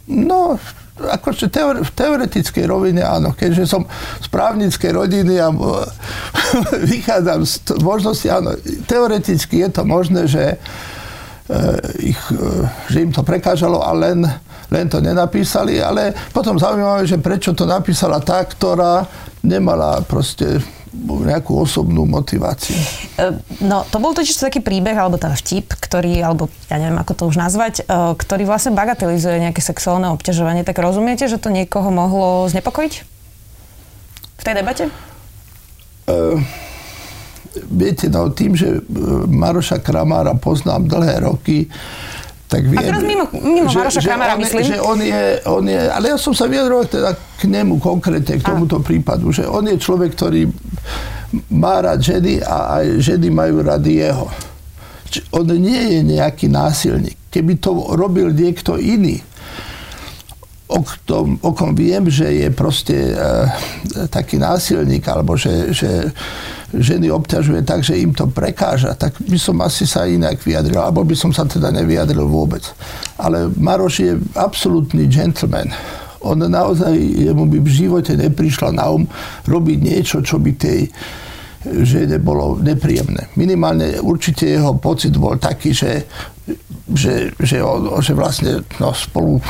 No, 0.04 0.60
akože 0.96 1.52
teore, 1.52 1.84
v 1.84 1.92
teoretickej 1.92 2.64
rovine 2.64 3.04
áno, 3.04 3.36
keďže 3.36 3.68
som 3.68 3.84
z 4.20 4.28
právnickej 4.32 4.90
rodiny 4.96 5.36
a 5.36 5.52
vychádzam 6.92 7.44
z 7.44 7.54
t- 7.68 7.76
možnosti, 7.84 8.28
áno, 8.32 8.56
teoreticky 8.88 9.60
je 9.60 9.68
to 9.68 9.82
možné, 9.84 10.24
že, 10.24 10.56
e, 11.52 11.58
ich, 12.00 12.20
e, 12.32 12.64
že 12.88 12.98
im 13.04 13.12
to 13.12 13.20
prekážalo 13.20 13.84
a 13.84 13.92
len, 13.92 14.24
len 14.72 14.86
to 14.88 15.04
nenapísali, 15.04 15.78
ale 15.84 16.16
potom 16.32 16.56
zaujímavé, 16.56 17.04
že 17.04 17.20
prečo 17.20 17.52
to 17.52 17.68
napísala 17.68 18.16
tá, 18.24 18.40
ktorá 18.40 19.04
nemala 19.46 20.02
proste 20.02 20.58
nejakú 21.06 21.60
osobnú 21.60 22.08
motiváciu. 22.08 22.74
E, 23.20 23.36
no, 23.60 23.84
to 23.86 24.00
bol 24.00 24.16
totiž 24.16 24.32
taký 24.40 24.64
príbeh, 24.64 24.96
alebo 24.96 25.20
teda 25.20 25.36
vtip, 25.36 25.76
ktorý, 25.76 26.24
alebo 26.24 26.48
ja 26.72 26.80
neviem, 26.80 26.96
ako 26.96 27.12
to 27.12 27.22
už 27.28 27.36
nazvať, 27.36 27.84
e, 27.84 28.16
ktorý 28.16 28.48
vlastne 28.48 28.72
bagatelizuje 28.72 29.44
nejaké 29.44 29.60
sexuálne 29.60 30.08
obťažovanie. 30.16 30.64
Tak 30.64 30.80
rozumiete, 30.80 31.28
že 31.28 31.36
to 31.36 31.52
niekoho 31.52 31.92
mohlo 31.92 32.48
znepokojiť? 32.48 32.94
V 34.36 34.42
tej 34.42 34.54
debate? 34.56 34.84
Uh, 36.06 36.38
viete, 37.66 38.06
no 38.06 38.30
tým, 38.30 38.54
že 38.54 38.78
Maroša 39.26 39.82
Kramára 39.82 40.38
poznám 40.38 40.86
dlhé 40.86 41.26
roky, 41.26 41.66
tak 42.56 42.64
viem, 42.72 42.80
a 42.80 42.88
teraz 42.88 43.04
mimo, 43.04 43.25
mimo 43.36 43.68
že, 43.68 43.76
Maroša 43.76 44.00
že 44.00 44.08
Kramara, 44.08 44.32
on, 44.32 44.40
myslím. 44.40 44.64
Že 44.64 44.78
on 44.80 44.98
je, 45.04 45.25
on 45.44 45.64
je, 45.68 45.80
ale 45.92 46.04
ja 46.08 46.16
som 46.16 46.32
sa 46.32 46.48
vyjadroval 46.48 46.88
teda 46.88 47.12
k 47.12 47.42
nemu 47.44 47.76
konkrétne, 47.76 48.40
k 48.40 48.42
tomuto 48.42 48.80
a. 48.80 48.84
prípadu, 48.84 49.28
že 49.28 49.44
on 49.44 49.68
je 49.68 49.76
človek, 49.76 50.16
ktorý 50.16 50.48
má 51.52 51.84
rád 51.84 52.00
ženy 52.00 52.40
a 52.40 52.80
aj 52.80 52.86
ženy 53.04 53.28
majú 53.28 53.60
rady 53.60 54.08
jeho. 54.08 54.32
On 55.36 55.44
nie 55.44 56.00
je 56.00 56.00
nejaký 56.16 56.48
násilník. 56.48 57.28
Keby 57.28 57.60
to 57.60 57.92
robil 57.92 58.32
niekto 58.32 58.80
iný, 58.80 59.20
o, 60.66 60.80
tom, 61.04 61.36
o 61.44 61.52
kom 61.52 61.76
viem, 61.76 62.08
že 62.08 62.26
je 62.26 62.48
proste 62.50 62.96
e, 63.12 64.08
taký 64.08 64.40
násilník, 64.40 65.04
alebo 65.06 65.36
že, 65.36 65.76
že 65.76 66.10
ženy 66.75 67.11
obťažuje 67.14 67.62
tak, 67.62 67.87
že 67.87 67.99
im 68.00 68.11
to 68.11 68.26
prekáža, 68.26 68.99
tak 68.99 69.14
by 69.23 69.38
som 69.38 69.62
asi 69.62 69.87
sa 69.87 70.08
inak 70.08 70.42
vyjadril, 70.42 70.82
alebo 70.82 71.06
by 71.06 71.14
som 71.14 71.30
sa 71.30 71.46
teda 71.46 71.70
nevyjadril 71.70 72.26
vôbec. 72.26 72.62
Ale 73.20 73.46
Maroš 73.54 73.94
je 74.02 74.12
absolútny 74.35 75.06
gentleman. 75.06 75.70
on 76.26 76.42
naozaj, 76.42 76.90
jemu 76.99 77.46
by 77.46 77.58
v 77.62 77.70
živote 77.70 78.18
neprišla 78.18 78.75
na 78.75 78.90
um 78.90 79.06
robiť 79.46 79.78
niečo, 79.78 80.18
čo 80.26 80.42
by 80.42 80.50
tej 80.58 80.90
žene 81.82 82.18
bolo 82.23 82.58
nepríjemné. 82.61 83.32
Minimálne 83.35 83.99
určite 84.00 84.46
jeho 84.46 84.78
pocit 84.78 85.14
bol 85.16 85.37
taký, 85.40 85.75
že, 85.75 86.06
že, 86.94 87.35
že, 87.37 87.58
on, 87.62 87.90
že 87.99 88.12
vlastne 88.14 88.62
no, 88.78 88.94
spolu 88.94 89.40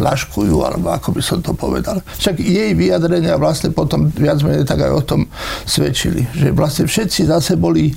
laškujú, 0.00 0.56
alebo 0.64 0.90
ako 0.90 1.08
by 1.14 1.22
som 1.22 1.38
to 1.44 1.52
povedal. 1.54 2.00
Však 2.18 2.40
jej 2.40 2.72
vyjadrenia 2.74 3.38
vlastne 3.38 3.70
potom 3.70 4.08
viac 4.10 4.40
menej 4.42 4.66
tak 4.66 4.82
aj 4.82 4.92
o 4.92 5.02
tom 5.02 5.20
svedčili. 5.64 6.26
Že 6.34 6.56
vlastne 6.56 6.84
všetci 6.88 7.28
zase 7.28 7.54
boli 7.54 7.92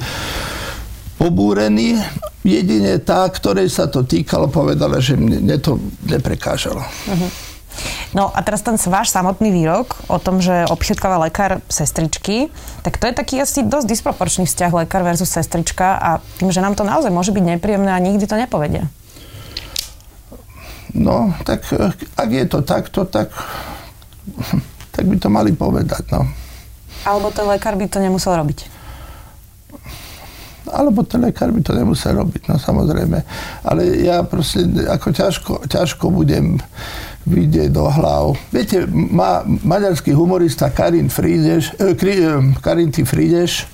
pobúrení. 1.16 1.98
Jedine 2.46 3.02
tá, 3.02 3.26
ktorej 3.32 3.72
sa 3.74 3.90
to 3.90 4.06
týkalo, 4.06 4.52
povedala, 4.52 5.02
že 5.02 5.18
mne 5.18 5.58
to 5.58 5.82
neprekážalo. 6.06 6.84
Uh-huh. 6.84 7.30
No 8.16 8.32
a 8.32 8.40
teraz 8.48 8.64
ten 8.64 8.80
váš 8.88 9.12
samotný 9.12 9.52
výrok 9.52 10.00
o 10.08 10.16
tom, 10.24 10.40
že 10.40 10.64
obchytkáva 10.72 11.20
lekár 11.20 11.60
sestričky, 11.68 12.48
tak 12.80 12.96
to 12.96 13.12
je 13.12 13.14
taký 13.14 13.44
asi 13.44 13.68
dosť 13.68 13.92
disproporčný 13.92 14.48
vzťah 14.48 14.72
lekár 14.72 15.04
versus 15.04 15.28
sestrička 15.28 16.00
a 16.00 16.10
tým, 16.40 16.48
že 16.48 16.64
nám 16.64 16.80
to 16.80 16.88
naozaj 16.88 17.12
môže 17.12 17.36
byť 17.36 17.44
nepríjemné 17.44 17.92
a 17.92 18.00
nikdy 18.00 18.24
to 18.24 18.40
nepovedia. 18.40 18.88
No, 20.96 21.36
tak 21.44 21.68
eh, 21.76 21.92
ak 22.16 22.30
je 22.32 22.46
to 22.48 22.64
takto, 22.64 23.04
tak, 23.04 23.36
tak 24.96 25.04
by 25.04 25.20
to 25.20 25.28
mali 25.28 25.52
povedať, 25.52 26.08
no. 26.16 26.24
Alebo 27.04 27.36
ten 27.36 27.44
lekár 27.52 27.76
by 27.76 27.84
to 27.92 28.00
nemusel 28.00 28.32
robiť. 28.32 28.72
Alebo 30.72 31.04
ten 31.04 31.22
lekár 31.22 31.52
by 31.52 31.62
to 31.62 31.76
nemusel 31.76 32.16
robiť, 32.16 32.48
no 32.48 32.58
samozrejme. 32.58 33.22
Ale 33.68 33.82
ja 34.02 34.24
proste 34.26 34.66
ako 34.88 35.08
ťažko, 35.14 35.54
ťažko 35.70 36.10
budem 36.10 36.58
vidieť 37.26 37.74
do 37.74 37.90
hlav. 37.90 38.38
Viete, 38.54 38.86
má 38.90 39.42
maďarský 39.46 40.14
humorista 40.14 40.70
Karin 40.70 41.10
Friedeš, 41.10 41.74
eh, 41.82 41.98
eh 41.98 42.38
Karin 42.62 42.94
Friedeš 42.94 43.66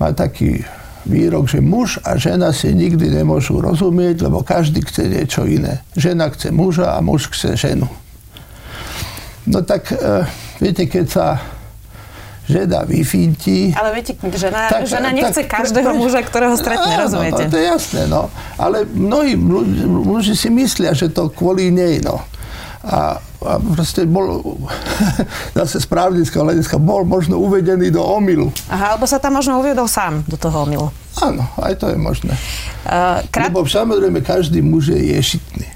má 0.00 0.10
taký 0.16 0.64
výrok, 1.04 1.44
že 1.44 1.60
muž 1.60 2.00
a 2.00 2.16
žena 2.16 2.48
si 2.56 2.72
nikdy 2.72 3.12
nemôžu 3.12 3.60
rozumieť, 3.60 4.24
lebo 4.24 4.40
každý 4.40 4.80
chce 4.80 5.12
niečo 5.12 5.44
iné. 5.44 5.84
Žena 5.92 6.32
chce 6.32 6.48
muža 6.48 6.96
a 6.96 7.04
muž 7.04 7.28
chce 7.28 7.52
ženu. 7.60 7.84
No 9.44 9.60
tak, 9.60 9.92
eh, 9.92 10.24
viete, 10.56 10.88
keď 10.88 11.04
sa 11.04 11.26
žena 12.48 12.88
vyfinti. 12.88 13.76
Ale 13.76 13.92
viete, 13.92 14.16
žena, 14.16 14.72
tak, 14.72 14.88
žena 14.88 15.12
nechce 15.12 15.44
tak, 15.44 15.52
každého 15.52 15.92
pre, 15.92 16.00
muža, 16.00 16.20
ktorého 16.24 16.56
stretne, 16.56 16.92
áno, 16.96 17.00
rozumiete? 17.04 17.44
No, 17.44 17.52
to 17.52 17.56
je 17.60 17.66
jasné, 17.68 18.02
no. 18.08 18.32
Ale 18.56 18.88
mnohí 18.88 19.36
muži 19.36 20.32
si 20.32 20.48
myslia, 20.48 20.96
že 20.96 21.12
to 21.12 21.28
kvôli 21.28 21.68
nej, 21.68 22.00
no 22.00 22.24
a, 22.84 23.16
a 23.20 23.52
proste 23.60 24.04
bol 24.04 24.60
zase 25.58 25.80
z 25.80 25.86
právnického 25.88 26.44
hľadiska 26.44 26.76
bol 26.76 27.08
možno 27.08 27.40
uvedený 27.40 27.88
do 27.88 28.04
omilu. 28.04 28.52
Aha, 28.68 28.94
alebo 28.94 29.08
sa 29.08 29.16
tam 29.16 29.40
možno 29.40 29.56
uviedol 29.56 29.88
sám 29.88 30.20
do 30.28 30.36
toho 30.36 30.68
omilu. 30.68 30.88
Áno, 31.24 31.48
aj 31.56 31.80
to 31.80 31.88
je 31.88 31.96
možné. 31.96 32.36
Uh, 32.84 33.24
krát... 33.32 33.48
Lebo 33.48 33.64
samozrejme 33.64 34.20
každý 34.20 34.60
muž 34.60 34.92
je 34.92 35.16
ješitný. 35.16 35.68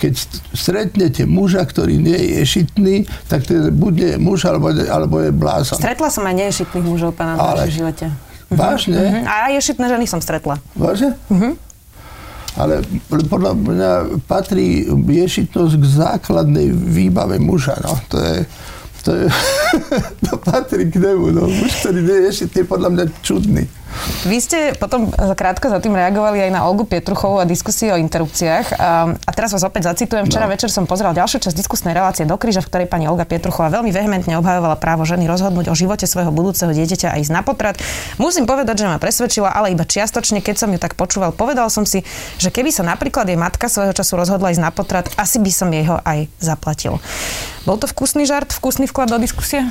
Keď 0.00 0.12
stretnete 0.56 1.28
muža, 1.28 1.60
ktorý 1.60 2.00
nie 2.00 2.16
je 2.16 2.28
ješitný, 2.40 3.04
tak 3.28 3.44
to 3.44 3.52
je, 3.52 3.60
buď 3.68 3.92
nie 3.92 4.10
je 4.16 4.18
muž, 4.18 4.48
alebo, 4.48 4.72
alebo 4.72 5.20
je 5.20 5.28
blázon. 5.28 5.76
Stretla 5.76 6.08
som 6.08 6.24
aj 6.24 6.34
neješitných 6.40 6.84
mužov, 6.88 7.12
pána, 7.12 7.36
v 7.36 7.68
živote. 7.68 8.08
Vážne? 8.48 8.96
Uh-huh. 8.96 9.28
A 9.28 9.52
ješitné 9.52 9.86
ženy 9.86 10.08
som 10.08 10.18
stretla. 10.24 10.58
Vážne? 10.72 11.14
Uh-huh 11.28 11.54
ale 12.58 12.82
podľa 13.06 13.52
mňa 13.54 13.92
patrí 14.26 14.86
ješitnosť 14.90 15.74
k 15.78 15.84
základnej 15.86 16.70
výbave 16.70 17.38
muža. 17.38 17.78
No. 17.82 17.94
To 18.10 18.18
je, 18.18 18.36
to, 19.06 19.10
je, 19.14 19.26
to 20.26 20.34
patrí 20.42 20.90
k 20.90 20.98
nemu. 20.98 21.30
No. 21.30 21.46
Muž, 21.46 21.84
ktorý 21.84 22.02
nie 22.02 22.16
je 22.18 22.26
ješitný, 22.34 22.58
je 22.62 22.72
podľa 22.72 22.90
mňa 22.90 23.04
čudný. 23.22 23.64
Vy 24.24 24.36
ste 24.38 24.58
potom 24.76 25.10
krátko 25.12 25.72
za 25.72 25.80
tým 25.80 25.96
reagovali 25.96 26.44
aj 26.46 26.50
na 26.52 26.68
Olgu 26.68 26.86
Pietruchovú 26.86 27.40
a 27.40 27.48
diskusie 27.48 27.90
o 27.90 27.98
interrupciách. 27.98 28.66
A, 28.76 29.12
a 29.16 29.30
teraz 29.34 29.50
vás 29.50 29.64
opäť 29.66 29.90
zacitujem. 29.90 30.28
Včera 30.28 30.46
no. 30.46 30.52
večer 30.52 30.68
som 30.68 30.84
pozrel 30.86 31.16
ďalšiu 31.16 31.42
časť 31.42 31.56
diskusnej 31.56 31.92
relácie 31.96 32.28
do 32.28 32.36
kríža, 32.36 32.62
v 32.62 32.68
ktorej 32.70 32.86
pani 32.88 33.10
Olga 33.10 33.26
Pietruchová 33.26 33.72
veľmi 33.72 33.90
vehementne 33.90 34.38
obhajovala 34.38 34.76
právo 34.78 35.02
ženy 35.08 35.26
rozhodnúť 35.26 35.72
o 35.72 35.74
živote 35.74 36.04
svojho 36.04 36.30
budúceho 36.30 36.70
dieťaťa 36.70 37.12
a 37.12 37.16
ísť 37.18 37.32
na 37.32 37.42
potrat. 37.42 37.76
Musím 38.20 38.46
povedať, 38.46 38.84
že 38.84 38.86
ma 38.86 39.02
presvedčila, 39.02 39.50
ale 39.50 39.74
iba 39.74 39.84
čiastočne, 39.84 40.40
keď 40.44 40.56
som 40.56 40.68
ju 40.70 40.78
tak 40.78 40.94
počúval, 40.94 41.34
povedal 41.34 41.66
som 41.68 41.84
si, 41.84 42.06
že 42.38 42.52
keby 42.52 42.70
sa 42.70 42.86
napríklad 42.86 43.26
jej 43.26 43.38
matka 43.38 43.68
svojho 43.68 43.92
času 43.96 44.16
rozhodla 44.16 44.54
ísť 44.54 44.62
na 44.62 44.72
potrat, 44.72 45.10
asi 45.18 45.42
by 45.42 45.52
som 45.52 45.68
jej 45.72 45.84
ho 45.88 45.98
aj 46.04 46.30
zaplatil. 46.38 47.02
Bol 47.68 47.76
to 47.76 47.90
vkusný 47.90 48.24
žart, 48.24 48.52
vkusný 48.54 48.88
vklad 48.88 49.12
do 49.12 49.18
diskusie? 49.20 49.66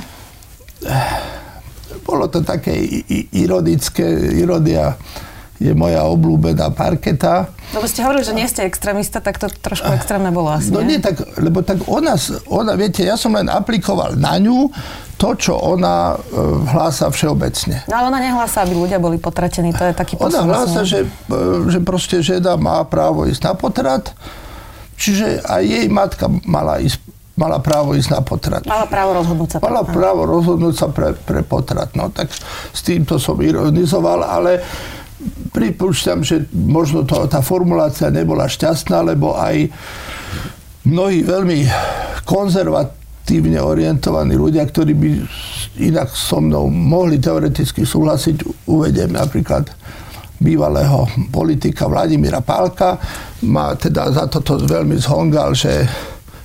Bolo 2.10 2.26
to 2.26 2.42
také 2.42 2.74
ironické, 3.30 4.02
ironia 4.34 4.98
je 5.60 5.76
moja 5.76 6.08
obľúbená 6.08 6.72
parketa. 6.72 7.52
Lebo 7.76 7.84
ste 7.86 8.02
hovorili, 8.02 8.24
že 8.24 8.34
nie 8.34 8.48
ste 8.48 8.64
extrémista, 8.64 9.20
tak 9.20 9.38
to 9.38 9.52
trošku 9.52 9.92
extrémne 9.92 10.32
bolo 10.32 10.56
asi, 10.56 10.72
No 10.72 10.80
nie, 10.80 11.04
tak, 11.04 11.20
lebo 11.36 11.60
tak 11.62 11.84
ona, 11.86 12.16
ona, 12.48 12.80
viete, 12.80 13.04
ja 13.04 13.20
som 13.20 13.36
len 13.36 13.52
aplikoval 13.52 14.16
na 14.16 14.40
ňu 14.40 14.72
to, 15.20 15.36
čo 15.36 15.60
ona 15.60 16.16
e, 16.16 16.18
hlása 16.72 17.12
všeobecne. 17.12 17.84
No 17.92 17.94
ale 18.00 18.08
ona 18.08 18.24
nehlása, 18.24 18.64
aby 18.64 18.72
ľudia 18.72 19.04
boli 19.04 19.20
potratení, 19.20 19.76
to 19.76 19.84
je 19.84 19.94
taký 19.94 20.16
posun. 20.16 20.48
Ona 20.48 20.64
hlása, 20.64 20.88
že, 20.88 21.04
e, 21.06 21.38
že 21.68 21.84
proste 21.84 22.24
žena 22.24 22.56
má 22.56 22.80
právo 22.88 23.28
ísť 23.28 23.52
na 23.52 23.54
potrat, 23.54 24.16
čiže 24.96 25.44
aj 25.44 25.64
jej 25.68 25.86
matka 25.92 26.32
mala 26.48 26.80
ísť 26.80 27.04
mala 27.40 27.64
právo 27.64 27.96
ísť 27.96 28.10
na 28.12 28.22
potrat. 28.22 28.64
Mala 28.68 28.84
právo 28.92 29.16
rozhodnúť 29.16 29.50
sa. 29.56 29.58
Mala 29.64 29.84
právo 29.88 30.22
rozhodnúť 30.28 30.76
sa 30.76 30.88
pre, 30.92 31.16
pre 31.16 31.40
potrat. 31.48 31.96
No 31.96 32.12
tak 32.12 32.28
s 32.76 32.82
týmto 32.84 33.16
som 33.16 33.40
ironizoval, 33.40 34.28
ale 34.28 34.60
pripúšťam, 35.56 36.20
že 36.24 36.52
možno 36.52 37.08
to, 37.08 37.24
tá 37.32 37.40
formulácia 37.40 38.12
nebola 38.12 38.52
šťastná, 38.52 39.04
lebo 39.08 39.40
aj 39.40 39.72
mnohí 40.84 41.24
veľmi 41.24 41.68
konzervatívne 42.28 43.60
orientovaní 43.60 44.36
ľudia, 44.36 44.68
ktorí 44.68 44.94
by 44.96 45.10
inak 45.80 46.12
so 46.12 46.44
mnou 46.44 46.68
mohli 46.68 47.20
teoreticky 47.20 47.88
súhlasiť, 47.88 48.68
uvediem 48.68 49.16
napríklad 49.16 49.68
bývalého 50.40 51.04
politika 51.36 51.92
Vladimíra 51.92 52.40
Pálka, 52.40 52.96
ma 53.44 53.76
teda 53.76 54.08
za 54.16 54.26
toto 54.32 54.56
veľmi 54.56 54.96
zhongal, 54.96 55.52
že 55.52 55.84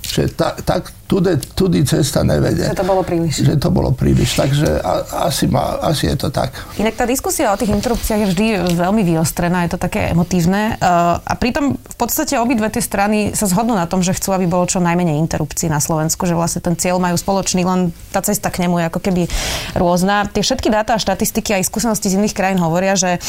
že 0.04 0.28
ta, 0.28 0.56
tak 0.64 0.92
tudy, 1.04 1.36
tudy 1.54 1.84
cesta 1.84 2.24
nevedie. 2.24 2.64
Že 2.64 2.80
to 2.80 2.86
bolo 2.88 3.02
príliš. 3.04 3.34
Že 3.44 3.54
to 3.60 3.68
bolo 3.70 3.90
príliš, 3.92 4.40
takže 4.40 4.80
a, 4.80 5.28
asi, 5.28 5.44
má, 5.46 5.78
asi 5.84 6.08
je 6.08 6.16
to 6.16 6.28
tak. 6.32 6.56
Inak 6.80 6.96
tá 6.96 7.04
diskusia 7.04 7.52
o 7.52 7.60
tých 7.60 7.70
interrupciách 7.70 8.20
je 8.24 8.28
vždy 8.32 8.46
veľmi 8.74 9.04
vyostrená, 9.04 9.68
je 9.68 9.76
to 9.76 9.78
také 9.78 10.10
emotívne 10.10 10.80
uh, 10.80 11.20
a 11.20 11.32
pritom 11.36 11.76
v 11.76 11.96
podstate 12.00 12.40
obidve 12.40 12.72
tie 12.72 12.82
strany 12.82 13.36
sa 13.36 13.44
zhodnú 13.46 13.76
na 13.76 13.86
tom, 13.86 14.00
že 14.00 14.16
chcú, 14.16 14.32
aby 14.34 14.48
bolo 14.48 14.64
čo 14.66 14.80
najmenej 14.80 15.20
interrupcií 15.20 15.68
na 15.68 15.78
Slovensku, 15.78 16.24
že 16.24 16.34
vlastne 16.34 16.64
ten 16.64 16.74
cieľ 16.74 16.98
majú 16.98 17.14
spoločný, 17.14 17.62
len 17.62 17.92
tá 18.10 18.24
cesta 18.24 18.48
k 18.48 18.66
nemu 18.66 18.82
je 18.82 18.84
ako 18.88 19.00
keby 19.04 19.22
rôzna. 19.76 20.26
Tie 20.32 20.40
všetky 20.40 20.72
dáta 20.72 20.96
a 20.96 21.02
štatistiky 21.02 21.54
aj 21.60 21.68
skúsenosti 21.68 22.10
z 22.10 22.16
iných 22.18 22.34
krajín 22.34 22.58
hovoria, 22.58 22.96
že, 22.96 23.20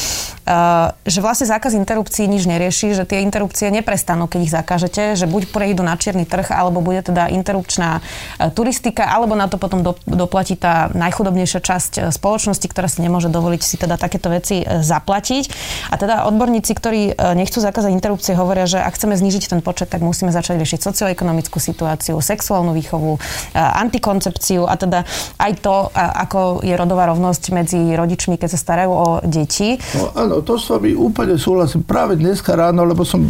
uh, 0.48 0.96
že 1.04 1.20
vlastne 1.20 1.46
zákaz 1.46 1.76
interrupcií 1.76 2.24
nič 2.26 2.48
nerieši, 2.48 2.96
že 2.96 3.04
tie 3.04 3.20
interrupcie 3.22 3.68
neprestanú, 3.70 4.26
keď 4.26 4.40
ich 4.42 4.52
zakážete, 4.52 5.02
že 5.14 5.28
buď 5.28 5.52
prejdú 5.52 5.84
na 5.84 5.94
čierny 5.94 6.24
trh, 6.24 6.50
alebo 6.50 6.80
bude 6.80 7.04
teda 7.04 7.28
interrupčná 7.28 7.65
e, 7.74 8.50
turistika, 8.54 9.10
alebo 9.10 9.34
na 9.34 9.50
to 9.50 9.58
potom 9.58 9.82
do, 9.82 9.98
doplatí 10.06 10.54
tá 10.54 10.88
najchudobnejšia 10.94 11.60
časť 11.60 11.92
e, 11.98 12.00
spoločnosti, 12.14 12.66
ktorá 12.70 12.86
si 12.86 13.02
nemôže 13.02 13.26
dovoliť 13.26 13.62
si 13.62 13.76
teda 13.76 13.98
takéto 13.98 14.30
veci 14.30 14.62
e, 14.62 14.86
zaplatiť. 14.86 15.44
A 15.90 15.94
teda 15.98 16.30
odborníci, 16.30 16.72
ktorí 16.76 17.18
nechcú 17.36 17.58
zakázať 17.62 17.90
interrupcie, 17.94 18.36
hovoria, 18.36 18.68
že 18.68 18.78
ak 18.78 18.94
chceme 18.94 19.14
znižiť 19.16 19.50
ten 19.50 19.60
počet, 19.62 19.90
tak 19.90 20.02
musíme 20.02 20.30
začať 20.30 20.60
riešiť 20.60 20.80
socioekonomickú 20.82 21.58
situáciu, 21.58 22.18
sexuálnu 22.20 22.74
výchovu, 22.76 23.18
antikoncepciu 23.54 24.66
a 24.66 24.74
teda 24.76 25.06
aj 25.38 25.52
to, 25.62 25.88
ako 25.94 26.60
je 26.62 26.74
rodová 26.74 27.08
rovnosť 27.10 27.42
medzi 27.54 27.80
rodičmi, 27.94 28.36
keď 28.36 28.48
sa 28.52 28.58
starajú 28.60 28.90
o 28.92 29.06
deti. 29.24 29.78
No, 29.96 30.12
áno, 30.12 30.34
to 30.42 30.60
s 30.60 30.68
vami 30.68 30.92
úplne 30.92 31.38
súhlasím. 31.38 31.86
Práve 31.86 32.18
dneska 32.18 32.52
ráno, 32.52 32.84
lebo 32.84 33.06
som 33.06 33.26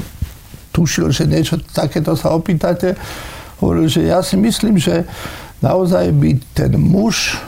tušil, 0.77 1.09
že 1.09 1.25
niečo 1.25 1.57
takéto 1.72 2.12
sa 2.12 2.37
opýtate 2.37 2.92
hovoril, 3.61 3.87
že 3.88 4.09
ja 4.09 4.21
si 4.21 4.37
myslím, 4.37 4.77
že 4.77 5.09
naozaj 5.64 6.12
by 6.12 6.31
ten 6.53 6.77
muž 6.77 7.40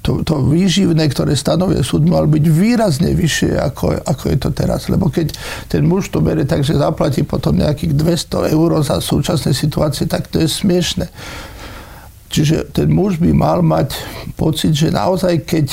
to, 0.00 0.24
to 0.24 0.42
výživné, 0.48 1.04
ktoré 1.12 1.36
stanovuje 1.36 1.84
súd, 1.84 2.08
mal 2.08 2.24
byť 2.24 2.44
výrazne 2.48 3.12
vyššie, 3.12 3.60
ako, 3.60 4.00
ako 4.02 4.24
je 4.32 4.38
to 4.40 4.50
teraz. 4.50 4.88
Lebo 4.88 5.12
keď 5.12 5.36
ten 5.68 5.84
muž 5.84 6.08
to 6.08 6.24
berie 6.24 6.48
tak, 6.48 6.64
že 6.64 6.80
zaplatí 6.80 7.22
potom 7.22 7.60
nejakých 7.60 7.92
200 7.94 8.54
eur 8.56 8.70
za 8.80 8.98
súčasné 8.98 9.52
situácie, 9.52 10.08
tak 10.08 10.32
to 10.32 10.40
je 10.40 10.48
smiešne. 10.48 11.06
Čiže 12.32 12.72
ten 12.72 12.88
muž 12.88 13.20
by 13.20 13.28
mal 13.36 13.60
mať 13.60 13.92
pocit, 14.40 14.72
že 14.72 14.88
naozaj, 14.88 15.44
keď 15.44 15.66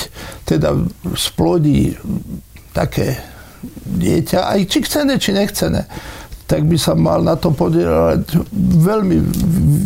teda 0.43 0.75
splodí 1.15 1.95
také 2.75 3.15
dieťa, 3.87 4.43
aj 4.43 4.59
či 4.67 4.79
chcené, 4.83 5.15
či 5.15 5.31
nechcené, 5.31 5.87
tak 6.49 6.65
by 6.65 6.81
sa 6.81 6.97
mal 6.97 7.21
na 7.21 7.37
to 7.37 7.53
podielať 7.53 8.25
veľmi 8.81 9.21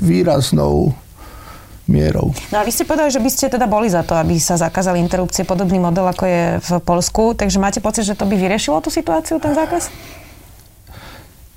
výraznou 0.07 0.95
mierou. 1.91 2.31
No 2.47 2.63
a 2.63 2.63
vy 2.63 2.71
ste 2.71 2.87
povedali, 2.87 3.11
že 3.11 3.19
by 3.19 3.27
ste 3.27 3.51
teda 3.51 3.67
boli 3.67 3.91
za 3.91 4.07
to, 4.07 4.15
aby 4.15 4.39
sa 4.39 4.55
zakázali 4.55 5.03
interrupcie, 5.03 5.43
podobný 5.43 5.75
model, 5.83 6.07
ako 6.07 6.23
je 6.23 6.43
v 6.63 6.69
Polsku. 6.79 7.35
Takže 7.35 7.59
máte 7.59 7.83
pocit, 7.83 8.07
že 8.07 8.15
to 8.15 8.23
by 8.23 8.39
vyriešilo 8.39 8.79
tú 8.79 8.87
situáciu, 8.87 9.43
ten 9.43 9.51
zákaz? 9.51 9.91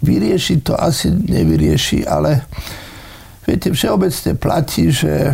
Vyrieši 0.02 0.66
to 0.66 0.74
asi 0.74 1.14
nevyrieši, 1.14 2.02
ale 2.02 2.42
viete, 3.46 3.70
všeobecne 3.70 4.34
platí, 4.34 4.90
že, 4.90 5.30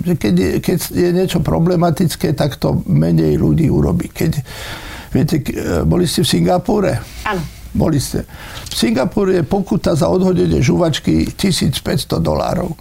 že 0.00 0.16
keď, 0.16 0.34
je, 0.34 0.50
keď 0.64 0.78
je 0.88 1.08
niečo 1.12 1.44
problematické, 1.44 2.32
tak 2.32 2.56
to 2.56 2.80
menej 2.88 3.36
ľudí 3.36 3.68
urobí. 3.68 4.08
Keď, 4.08 4.32
viete, 5.12 5.36
boli 5.84 6.08
ste 6.08 6.24
v 6.24 6.32
Singapúre? 6.32 6.96
Áno. 7.28 7.57
Boli 7.76 8.00
ste. 8.00 8.24
V 8.72 8.74
Singapúre 8.74 9.40
je 9.40 9.44
pokuta 9.44 9.92
za 9.92 10.08
odhodenie 10.08 10.64
žuvačky 10.64 11.28
1500 11.36 12.18
dolárov 12.20 12.72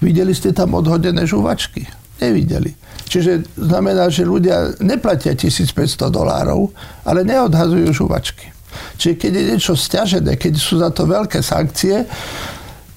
Videli 0.00 0.36
ste 0.36 0.52
tam 0.52 0.76
odhodené 0.76 1.24
žuvačky? 1.24 1.88
Nevideli. 2.20 2.72
Čiže 3.06 3.56
znamená, 3.56 4.12
že 4.12 4.28
ľudia 4.28 4.76
neplatia 4.84 5.32
1500 5.32 6.12
dolárov, 6.12 6.72
ale 7.04 7.24
neodhazujú 7.24 7.92
žuvačky. 7.92 8.52
Čiže 9.00 9.14
keď 9.16 9.32
je 9.32 9.44
niečo 9.48 9.72
stiažené, 9.72 10.36
keď 10.36 10.52
sú 10.60 10.80
za 10.80 10.92
to 10.92 11.08
veľké 11.08 11.40
sankcie, 11.40 12.04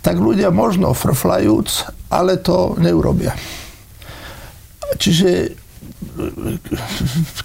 tak 0.04 0.15
ľudia 0.19 0.52
možno 0.52 0.91
frflajúc, 0.91 1.88
ale 2.12 2.39
to 2.39 2.75
neurobia. 2.80 3.32
Čiže 4.99 5.56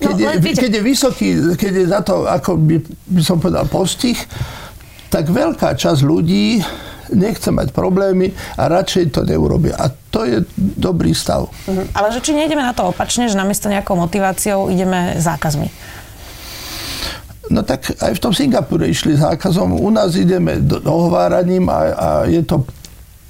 keď, 0.03 0.15
no, 0.19 0.31
je, 0.35 0.53
keď 0.55 0.71
je 0.75 0.83
vysoký, 0.83 1.29
keď 1.55 1.73
je 1.73 1.87
za 1.87 2.01
to, 2.03 2.27
ako 2.27 2.59
by, 2.59 2.77
by 3.11 3.23
som 3.23 3.39
povedal, 3.39 3.65
postih, 3.71 4.19
tak 5.09 5.31
veľká 5.31 5.79
časť 5.79 6.01
ľudí 6.03 6.59
nechce 7.15 7.53
mať 7.55 7.71
problémy 7.71 8.35
a 8.59 8.67
radšej 8.67 9.15
to 9.15 9.21
neurobia. 9.23 9.79
A 9.79 9.93
to 10.11 10.27
je 10.27 10.43
dobrý 10.57 11.15
stav. 11.15 11.47
Mhm. 11.71 11.95
Ale 11.95 12.11
že 12.11 12.21
či 12.25 12.33
nejdeme 12.35 12.63
na 12.65 12.75
to 12.75 12.91
opačne, 12.91 13.31
že 13.31 13.39
namiesto 13.39 13.71
nejakou 13.71 13.95
motiváciou 13.95 14.73
ideme 14.73 15.21
zákazmi? 15.23 15.69
No 17.53 17.61
tak 17.61 17.93
aj 18.01 18.17
v 18.17 18.23
tom 18.25 18.33
Singapúre 18.33 18.89
išli 18.89 19.21
zákazom. 19.21 19.77
U 19.77 19.91
nás 19.93 20.17
ideme 20.17 20.57
dohováraním 20.65 21.69
a, 21.69 21.79
a 21.93 22.09
je 22.25 22.41
to 22.41 22.65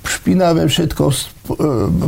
špinavé 0.07 0.71
všetko 0.71 1.11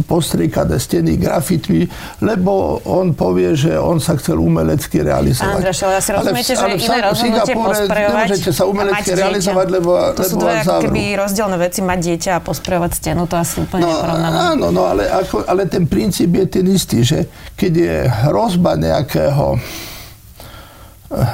postriekané 0.08 0.80
steny 0.80 1.20
grafitmi, 1.20 1.84
lebo 2.24 2.80
on 2.88 3.12
povie, 3.12 3.52
že 3.52 3.76
on 3.76 4.00
sa 4.00 4.16
chcel 4.16 4.40
umelecky 4.40 5.04
realizovať. 5.04 5.60
Andrej, 5.60 5.76
ale 5.84 5.94
asi 6.00 6.10
rozumiete, 6.16 6.52
ale 6.56 6.74
v, 6.74 6.80
že 6.80 6.86
iné 6.88 7.00
rozhodnutie 7.04 7.52
nemôžete 7.52 8.50
sa 8.56 8.64
umelecky 8.64 9.10
realizovať, 9.12 9.66
lebo 9.68 9.90
To 10.16 10.24
lebo 10.24 10.30
sú 10.32 10.36
dve 10.40 10.64
keby 10.64 11.02
rozdielne 11.20 11.60
veci, 11.60 11.84
mať 11.84 11.98
dieťa 12.00 12.30
a 12.32 12.40
posprejovať 12.40 12.90
stenu, 12.96 13.28
to 13.28 13.36
asi 13.36 13.60
úplne 13.60 13.84
no, 13.84 13.92
Áno, 14.56 14.66
no 14.72 14.82
ale, 14.88 15.04
ako, 15.04 15.44
ale 15.44 15.68
ten 15.68 15.84
princíp 15.84 16.32
je 16.32 16.46
ten 16.48 16.64
istý, 16.72 17.04
že 17.04 17.28
keď 17.60 17.72
je 17.76 17.96
hrozba 18.32 18.80
nejakého 18.80 19.60
eh, 21.12 21.28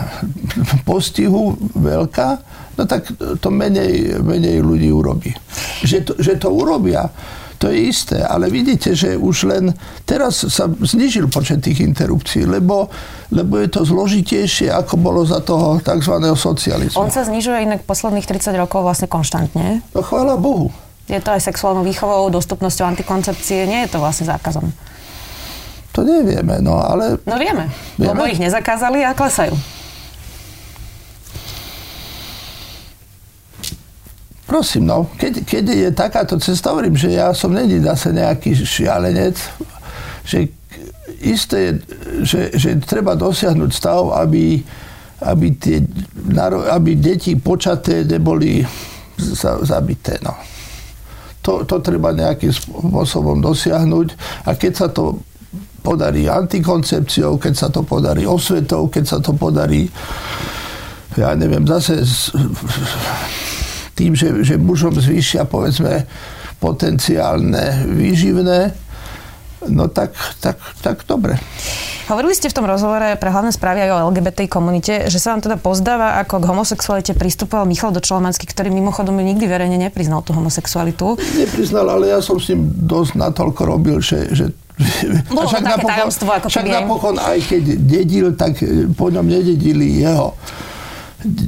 postihu 0.83 1.55
veľká, 1.79 2.29
no 2.75 2.83
tak 2.83 3.15
to 3.15 3.49
menej, 3.55 4.19
menej 4.27 4.59
ľudí 4.59 4.91
urobí. 4.91 5.31
Že 5.87 5.99
to, 6.03 6.13
že 6.19 6.33
to 6.43 6.49
urobia, 6.51 7.07
to 7.63 7.71
je 7.71 7.95
isté, 7.95 8.19
ale 8.19 8.51
vidíte, 8.51 8.91
že 8.91 9.15
už 9.15 9.47
len 9.47 9.71
teraz 10.03 10.43
sa 10.51 10.67
znižil 10.67 11.31
počet 11.31 11.63
tých 11.63 11.79
interrupcií, 11.79 12.43
lebo, 12.43 12.91
lebo 13.31 13.63
je 13.63 13.71
to 13.71 13.87
zložitejšie, 13.87 14.67
ako 14.67 14.99
bolo 14.99 15.23
za 15.23 15.39
toho 15.39 15.79
tzv. 15.79 16.15
socializmu. 16.35 16.99
On 16.99 17.15
sa 17.15 17.23
znižuje 17.23 17.63
inak 17.63 17.87
posledných 17.87 18.27
30 18.27 18.59
rokov 18.59 18.83
vlastne 18.83 19.07
konštantne. 19.07 19.79
No 19.95 20.03
chvála 20.03 20.35
Bohu. 20.35 20.75
Je 21.07 21.23
to 21.23 21.31
aj 21.31 21.47
sexuálnou 21.47 21.87
výchovou, 21.87 22.35
dostupnosťou 22.35 22.83
antikoncepcie, 22.99 23.63
nie 23.71 23.87
je 23.87 23.95
to 23.95 24.03
vlastne 24.03 24.27
zákazom. 24.27 24.67
To 25.95 26.03
nevieme, 26.03 26.59
no 26.59 26.83
ale... 26.83 27.23
No 27.23 27.39
vieme, 27.39 27.71
vieme? 27.95 28.11
lebo 28.11 28.27
ich 28.27 28.43
nezakázali 28.43 29.07
a 29.07 29.15
klesajú. 29.15 29.55
Prosím, 34.53 34.85
no, 34.85 35.09
keď, 35.17 35.49
keď 35.49 35.65
je 35.73 35.89
takáto 35.97 36.37
cesta, 36.37 36.77
hovorím, 36.77 36.93
že 36.93 37.17
ja 37.17 37.33
som 37.33 37.57
není 37.57 37.81
zase 37.81 38.13
nejaký 38.13 38.53
šialenec, 38.53 39.41
že 40.29 40.53
isté 41.25 41.81
že, 42.21 42.53
že 42.53 42.77
treba 42.85 43.17
dosiahnuť 43.17 43.71
stav, 43.73 44.13
aby, 44.13 44.61
aby, 45.25 45.47
tie, 45.57 45.81
aby 46.69 47.01
deti 47.01 47.33
počaté 47.41 48.05
neboli 48.05 48.61
zabité. 49.65 50.21
No. 50.21 50.37
To, 51.49 51.65
to 51.65 51.81
treba 51.81 52.13
nejakým 52.13 52.53
spôsobom 52.53 53.41
dosiahnuť 53.41 54.09
a 54.45 54.53
keď 54.53 54.73
sa 54.77 54.93
to 54.93 55.17
podarí 55.81 56.29
antikoncepciou, 56.29 57.41
keď 57.41 57.55
sa 57.57 57.69
to 57.73 57.89
podarí 57.89 58.29
osvetou, 58.29 58.93
keď 58.93 59.17
sa 59.17 59.19
to 59.25 59.33
podarí 59.33 59.89
ja 61.17 61.37
neviem, 61.37 61.65
zase 61.65 62.05
tým, 63.93 64.17
že, 64.17 64.33
že 64.45 64.57
mužom 64.57 64.97
zvýšia 64.97 65.45
povedzme 65.45 66.07
potenciálne 66.63 67.91
výživné, 67.91 68.71
no 69.71 69.91
tak, 69.91 70.15
tak, 70.39 70.59
tak 70.83 71.03
dobre. 71.07 71.39
Hovorili 72.11 72.35
ste 72.35 72.51
v 72.51 72.57
tom 72.59 72.67
rozhovore 72.67 73.15
pre 73.15 73.31
hlavné 73.31 73.55
správy 73.55 73.87
aj 73.87 73.91
o 73.95 74.11
LGBT 74.11 74.51
komunite, 74.51 75.07
že 75.07 75.23
sa 75.23 75.35
vám 75.35 75.43
teda 75.43 75.57
pozdáva, 75.59 76.19
ako 76.19 76.43
k 76.43 76.49
homosexualite 76.51 77.13
pristupoval 77.15 77.63
Michal 77.65 77.95
Dočolomanský, 77.95 78.45
ktorý 78.51 78.75
mimochodom 78.75 79.15
nikdy 79.23 79.47
verejne 79.47 79.79
nepriznal 79.79 80.27
tú 80.27 80.35
homosexualitu. 80.35 81.15
Nepriznal, 81.39 81.87
ale 81.87 82.11
ja 82.11 82.19
som 82.19 82.43
s 82.43 82.51
ním 82.51 82.69
dosť 82.69 83.17
natoľko 83.17 83.63
robil, 83.65 84.03
že, 84.03 84.35
že 84.35 84.51
bolo 85.31 85.47
však 85.47 85.63
také 85.63 85.85
napokon, 85.85 85.91
tajomstvo, 85.95 86.29
ako 86.33 86.47
však 86.49 86.67
napokon 86.67 87.17
aj 87.21 87.39
keď 87.45 87.63
dedil, 87.87 88.27
tak 88.35 88.59
po 88.99 89.07
ňom 89.13 89.27
nededili 89.29 90.03
jeho 90.03 90.35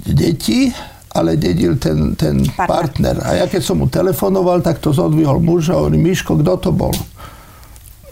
deti, 0.07 0.71
ale 1.15 1.39
dedil 1.39 1.79
ten, 1.79 2.19
ten 2.19 2.43
partner. 2.43 2.67
partner. 2.67 3.17
A 3.23 3.31
ja 3.39 3.47
keď 3.47 3.63
som 3.63 3.79
mu 3.79 3.87
telefonoval, 3.87 4.61
tak 4.67 4.83
to 4.83 4.91
zodvihol 4.91 5.39
muž 5.39 5.71
a 5.71 5.79
hovorí, 5.79 5.95
Miško, 5.95 6.43
kto 6.43 6.53
to 6.59 6.71
bol? 6.75 6.95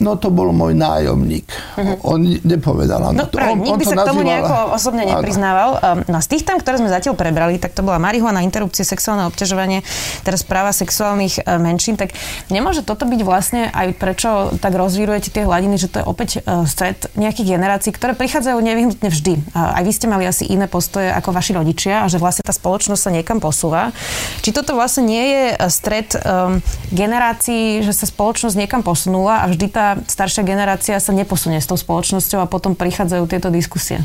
No 0.02 0.18
to 0.18 0.34
bol 0.34 0.50
môj 0.50 0.74
nájomník. 0.74 1.46
Uh-huh. 1.78 2.18
On 2.18 2.20
nepovedal. 2.20 3.14
No, 3.14 3.30
práve, 3.30 3.54
on, 3.54 3.62
nikdy 3.62 3.86
on 3.86 3.90
sa 3.94 3.96
k 4.02 4.08
tomu 4.10 4.26
nejako 4.26 4.74
osobne 4.74 5.06
nepriznával. 5.06 5.78
Áno. 5.78 6.02
No 6.10 6.18
z 6.18 6.28
tých 6.34 6.42
tam, 6.42 6.58
ktoré 6.58 6.82
sme 6.82 6.90
zatiaľ 6.90 7.14
prebrali, 7.14 7.62
tak 7.62 7.78
to 7.78 7.86
bola 7.86 8.02
marihuana, 8.02 8.42
interrupcie, 8.42 8.82
sexuálne 8.82 9.30
obťažovanie, 9.30 9.86
teraz 10.26 10.42
práva 10.42 10.74
sexuálnych 10.74 11.46
e, 11.46 11.56
menšín. 11.62 11.94
Tak 11.94 12.18
nemôže 12.50 12.82
toto 12.82 13.06
byť 13.06 13.20
vlastne 13.22 13.70
aj 13.70 13.94
prečo 13.94 14.50
tak 14.58 14.74
rozvírujete 14.74 15.30
tie 15.30 15.46
hladiny, 15.46 15.78
že 15.78 15.86
to 15.86 16.02
je 16.02 16.04
opäť 16.04 16.30
uh, 16.42 16.66
stred 16.66 17.06
nejakých 17.14 17.54
generácií, 17.54 17.94
ktoré 17.94 18.18
prichádzajú 18.18 18.58
nevyhnutne 18.58 19.08
vždy. 19.08 19.54
Aj 19.54 19.82
vy 19.84 19.92
ste 19.94 20.10
mali 20.10 20.26
asi 20.26 20.48
iné 20.50 20.66
postoje 20.66 21.12
ako 21.12 21.30
vaši 21.30 21.54
rodičia 21.54 22.02
a 22.02 22.10
že 22.10 22.18
vlastne 22.18 22.42
tá 22.42 22.50
spoločnosť 22.50 23.02
sa 23.02 23.10
niekam 23.14 23.38
posúva. 23.38 23.94
Či 24.42 24.50
toto 24.50 24.74
vlastne 24.74 25.06
nie 25.06 25.24
je 25.24 25.42
stred 25.70 26.08
um, 26.18 26.58
generácií, 26.90 27.84
že 27.84 27.94
sa 27.94 28.08
spoločnosť 28.08 28.56
niekam 28.58 28.82
posunula 28.82 29.44
a 29.44 29.50
vždy 29.52 29.66
tá 29.70 29.91
staršia 30.06 30.46
generácia 30.46 30.96
sa 31.00 31.12
neposunie 31.12 31.60
s 31.60 31.68
tou 31.68 31.76
spoločnosťou 31.76 32.40
a 32.42 32.50
potom 32.50 32.76
prichádzajú 32.76 33.24
tieto 33.28 33.48
diskusie? 33.48 34.00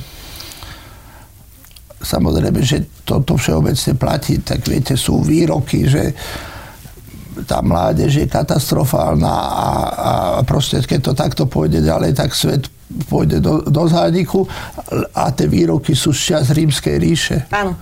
Samozrejme, 1.97 2.61
že 2.61 2.85
toto 3.03 3.35
všeobecne 3.35 3.93
platí. 3.97 4.37
Tak 4.39 4.63
viete, 4.69 4.93
sú 4.93 5.25
výroky, 5.25 5.89
že 5.89 6.13
tá 7.45 7.61
mládež 7.61 8.25
je 8.25 8.27
katastrofálna 8.29 9.29
a, 9.29 9.69
a 9.69 9.69
proste 10.41 10.81
keď 10.81 10.99
to 11.01 11.13
takto 11.13 11.43
pôjde 11.45 11.85
ďalej, 11.85 12.17
tak 12.17 12.33
svet 12.33 12.69
pôjde 13.09 13.43
do, 13.43 13.61
do 13.67 13.83
zániku 13.85 14.47
a 15.13 15.29
tie 15.35 15.45
výroky 15.45 15.93
sú 15.93 16.15
z 16.15 16.33
čas 16.33 16.49
rímskej 16.49 16.95
ríše. 16.97 17.37
Áno. 17.51 17.75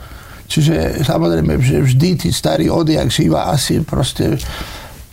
Čiže 0.45 1.01
samozrejme, 1.01 1.57
že 1.61 1.81
vždy 1.81 2.09
tí 2.25 2.29
starí 2.29 2.69
odjak 2.69 3.09
živa 3.09 3.49
asi 3.49 3.81
proste 3.81 4.37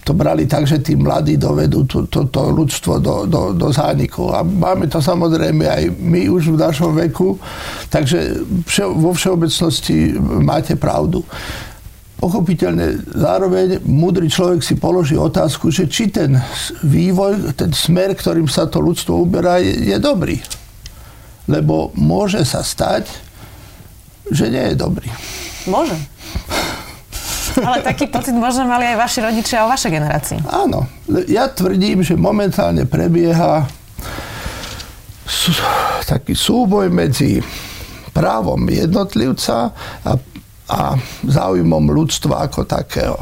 to 0.03 0.19
brali 0.19 0.51
tak, 0.51 0.67
že 0.67 0.83
tí 0.83 0.99
mladí 0.99 1.39
dovedú 1.39 1.87
toto 1.87 2.11
to, 2.11 2.21
to 2.27 2.43
ľudstvo 2.51 2.99
do, 2.99 3.23
do, 3.27 3.55
do 3.55 3.69
zániku. 3.71 4.35
A 4.35 4.43
máme 4.43 4.91
to 4.91 4.99
samozrejme 4.99 5.63
aj 5.63 5.83
my 5.95 6.27
už 6.27 6.51
v 6.51 6.59
našom 6.59 6.91
veku, 6.99 7.39
takže 7.87 8.43
vše, 8.67 8.85
vo 8.91 9.15
všeobecnosti 9.15 10.19
máte 10.43 10.75
pravdu. 10.75 11.23
Pochopiteľne 12.19 13.03
zároveň 13.15 13.83
múdry 13.83 14.31
človek 14.31 14.63
si 14.63 14.79
položí 14.79 15.19
otázku, 15.19 15.71
že 15.71 15.91
či 15.91 16.11
ten 16.11 16.39
vývoj, 16.83 17.55
ten 17.55 17.71
smer, 17.75 18.15
ktorým 18.15 18.47
sa 18.47 18.67
to 18.67 18.83
ľudstvo 18.83 19.23
uberá, 19.23 19.59
je, 19.59 19.91
je 19.91 19.97
dobrý. 19.99 20.39
Lebo 21.51 21.91
môže 21.99 22.43
sa 22.47 22.63
stať, 22.63 23.11
že 24.31 24.51
nie 24.51 24.71
je 24.71 24.77
dobrý. 24.79 25.11
Môže. 25.67 25.95
Ale 27.61 27.85
taký 27.85 28.09
pocit 28.09 28.33
možno 28.33 28.65
mali 28.65 28.89
aj 28.89 28.97
vaši 28.97 29.19
rodičia 29.21 29.65
o 29.67 29.71
vašej 29.71 29.91
generácii. 29.93 30.39
Áno. 30.49 30.89
Ja 31.29 31.51
tvrdím, 31.53 32.01
že 32.01 32.17
momentálne 32.17 32.89
prebieha 32.89 33.69
taký 36.09 36.37
súboj 36.37 36.93
medzi 36.93 37.41
právom 38.13 38.69
jednotlivca 38.69 39.73
a 40.05 40.13
a 40.73 40.97
záujmom 41.27 41.93
ľudstva 41.93 42.49
ako 42.49 42.65
takého. 42.65 43.19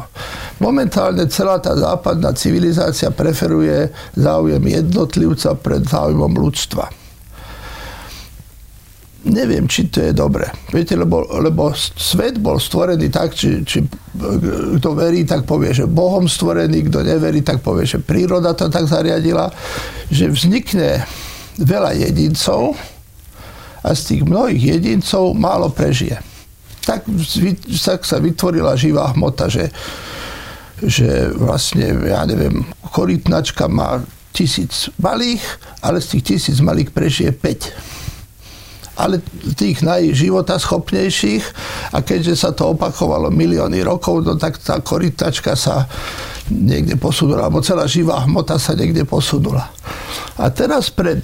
Momentálne 0.63 1.27
celá 1.27 1.59
tá 1.59 1.75
západná 1.75 2.31
civilizácia 2.31 3.11
preferuje 3.11 3.91
záujem 4.15 4.61
jednotlivca 4.61 5.57
pred 5.59 5.83
záujmom 5.83 6.31
ľudstva. 6.31 7.00
Neviem, 9.21 9.69
či 9.69 9.85
to 9.93 10.01
je 10.01 10.17
dobre. 10.17 10.49
Viete, 10.73 10.97
lebo, 10.97 11.21
lebo 11.37 11.69
svet 11.77 12.41
bol 12.41 12.57
stvorený 12.57 13.13
tak, 13.13 13.37
či, 13.37 13.61
či 13.61 13.85
kto 14.81 14.89
verí, 14.97 15.21
tak 15.29 15.45
povie, 15.45 15.77
že 15.77 15.85
Bohom 15.85 16.25
stvorený, 16.25 16.89
kto 16.89 17.05
neverí, 17.05 17.45
tak 17.45 17.61
povie, 17.61 17.85
že 17.85 18.01
príroda 18.01 18.57
to 18.57 18.65
tak 18.65 18.89
zariadila, 18.89 19.53
že 20.09 20.25
vznikne 20.25 21.05
veľa 21.61 22.01
jedincov 22.01 22.73
a 23.85 23.93
z 23.93 24.01
tých 24.09 24.21
mnohých 24.25 24.63
jedincov 24.77 25.37
málo 25.37 25.69
prežije 25.69 26.31
tak, 26.81 27.05
tak 27.85 28.01
sa 28.03 28.17
vytvorila 28.17 28.73
živá 28.73 29.13
hmota, 29.13 29.45
že, 29.47 29.69
že 30.81 31.29
vlastne, 31.37 31.93
ja 32.09 32.25
neviem, 32.25 32.65
korytnačka 32.89 33.69
má 33.69 34.01
tisíc 34.33 34.89
malých, 34.97 35.43
ale 35.85 36.01
z 36.01 36.17
tých 36.17 36.23
tisíc 36.35 36.57
malých 36.59 36.89
prežije 36.89 37.31
5 37.31 38.00
ale 38.99 39.23
tých 39.55 39.83
najživotaschopnejších 39.83 41.43
a 41.95 41.97
keďže 42.03 42.35
sa 42.35 42.49
to 42.51 42.75
opakovalo 42.75 43.31
milióny 43.31 43.83
rokov, 43.83 44.23
no 44.27 44.35
tak 44.35 44.59
tá 44.59 44.79
korytačka 44.83 45.55
sa 45.55 45.87
niekde 46.51 46.99
posunula, 46.99 47.47
alebo 47.47 47.63
celá 47.63 47.87
živá 47.87 48.23
hmota 48.27 48.59
sa 48.59 48.75
niekde 48.75 49.07
posunula. 49.07 49.71
A 50.35 50.51
teraz 50.51 50.91
pred 50.91 51.23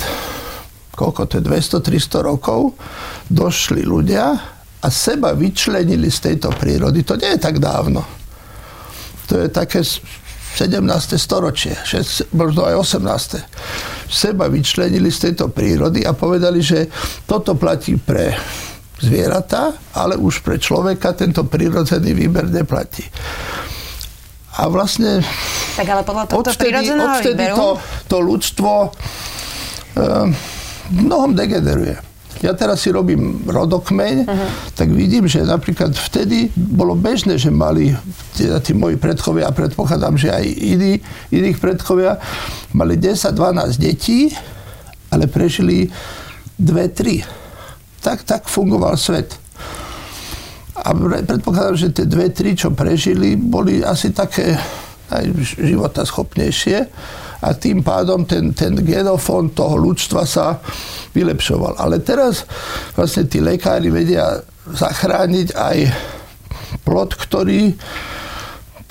koľko 0.97 1.29
to 1.29 1.37
je, 1.37 1.45
200-300 1.45 2.25
rokov 2.25 2.73
došli 3.29 3.85
ľudia 3.85 4.33
a 4.81 4.87
seba 4.89 5.37
vyčlenili 5.37 6.09
z 6.09 6.33
tejto 6.33 6.49
prírody. 6.57 7.05
To 7.05 7.13
nie 7.13 7.37
je 7.37 7.39
tak 7.39 7.61
dávno. 7.61 8.01
To 9.29 9.45
je 9.45 9.47
také 9.53 9.85
17. 10.57 10.81
storočie, 11.21 11.77
6, 11.85 12.33
možno 12.33 12.65
aj 12.65 12.97
18. 12.97 14.09
Seba 14.09 14.49
vyčlenili 14.49 15.13
z 15.13 15.29
tejto 15.29 15.53
prírody 15.53 16.01
a 16.01 16.17
povedali, 16.17 16.65
že 16.65 16.89
toto 17.29 17.53
platí 17.53 18.01
pre 18.01 18.33
zvieratá, 18.97 19.77
ale 19.93 20.17
už 20.17 20.41
pre 20.41 20.57
človeka 20.57 21.13
tento 21.13 21.45
prírodzený 21.45 22.17
výber 22.17 22.49
neplatí. 22.49 23.05
A 24.57 24.65
vlastne 24.65 25.21
tak 25.77 25.85
ale 25.93 26.01
podľa 26.01 26.25
tohto 26.25 26.49
odvtedy, 26.49 26.89
odvtedy 26.89 27.45
to, 27.53 27.77
to 28.09 28.17
ľudstvo 28.17 28.71
e, 28.73 28.89
mnohom 30.97 31.37
degeneruje 31.37 32.06
ja 32.41 32.53
teraz 32.53 32.85
si 32.85 32.89
robím 32.93 33.45
rodokmeň, 33.47 34.15
uh-huh. 34.25 34.49
tak 34.77 34.93
vidím, 34.93 35.25
že 35.25 35.41
napríklad 35.41 35.95
vtedy 35.95 36.53
bolo 36.53 36.93
bežné, 36.93 37.37
že 37.39 37.49
mali 37.49 37.93
teda 38.37 38.61
tí 38.61 38.77
moji 38.77 38.97
predchovia, 38.97 39.49
a 39.49 39.55
predpokladám, 39.55 40.15
že 40.17 40.29
aj 40.29 40.45
iní, 40.45 40.93
iných 41.33 41.57
predchovia, 41.57 42.21
mali 42.73 42.99
10-12 42.99 43.81
detí, 43.81 44.29
ale 45.09 45.25
prežili 45.25 45.89
2-3. 46.59 47.25
Tak, 48.03 48.23
tak 48.23 48.41
fungoval 48.45 48.97
svet. 48.97 49.33
A 50.77 50.93
predpokladám, 51.25 51.75
že 51.75 51.89
tie 51.89 52.05
dve, 52.05 52.29
tri, 52.29 52.53
čo 52.53 52.69
prežili, 52.69 53.33
boli 53.33 53.81
asi 53.81 54.13
také 54.13 54.53
aj 55.09 55.25
života 55.57 56.03
schopnejšie 56.03 56.85
a 57.41 57.53
tým 57.53 57.85
pádom 57.85 58.25
ten, 58.25 58.53
ten 58.53 58.73
genofón 58.81 59.53
toho 59.53 59.77
ľudstva 59.77 60.25
sa 60.25 60.57
vylepšoval. 61.13 61.77
Ale 61.77 62.01
teraz 62.01 62.45
vlastne 62.97 63.29
tí 63.29 63.37
lekári 63.41 63.93
vedia 63.93 64.41
zachrániť 64.67 65.47
aj 65.53 65.77
plod, 66.81 67.13
ktorý 67.15 67.77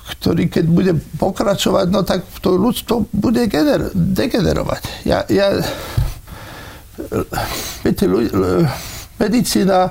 ktorý 0.06 0.46
keď 0.46 0.64
bude 0.70 0.92
pokračovať, 1.18 1.86
no 1.90 2.06
tak 2.06 2.22
to 2.38 2.54
ľudstvo 2.54 3.10
bude 3.10 3.42
gener- 3.50 3.90
degenerovať. 3.90 5.02
Ja, 5.02 5.26
ja, 5.26 5.58
viete, 7.82 8.06
medicína 9.18 9.90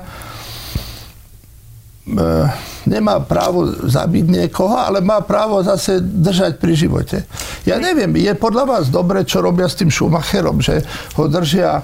nemá 2.86 3.18
právo 3.26 3.66
zabiť 3.66 4.24
niekoho, 4.30 4.78
ale 4.78 5.02
má 5.02 5.18
právo 5.26 5.58
zase 5.66 5.98
držať 5.98 6.62
pri 6.62 6.72
živote. 6.78 7.26
Ja 7.66 7.82
neviem, 7.82 8.14
je 8.14 8.30
podľa 8.38 8.64
vás 8.64 8.84
dobre, 8.94 9.26
čo 9.26 9.42
robia 9.42 9.66
s 9.66 9.74
tým 9.74 9.90
Schumacherom, 9.90 10.62
že 10.62 10.86
ho 11.18 11.26
držia 11.26 11.82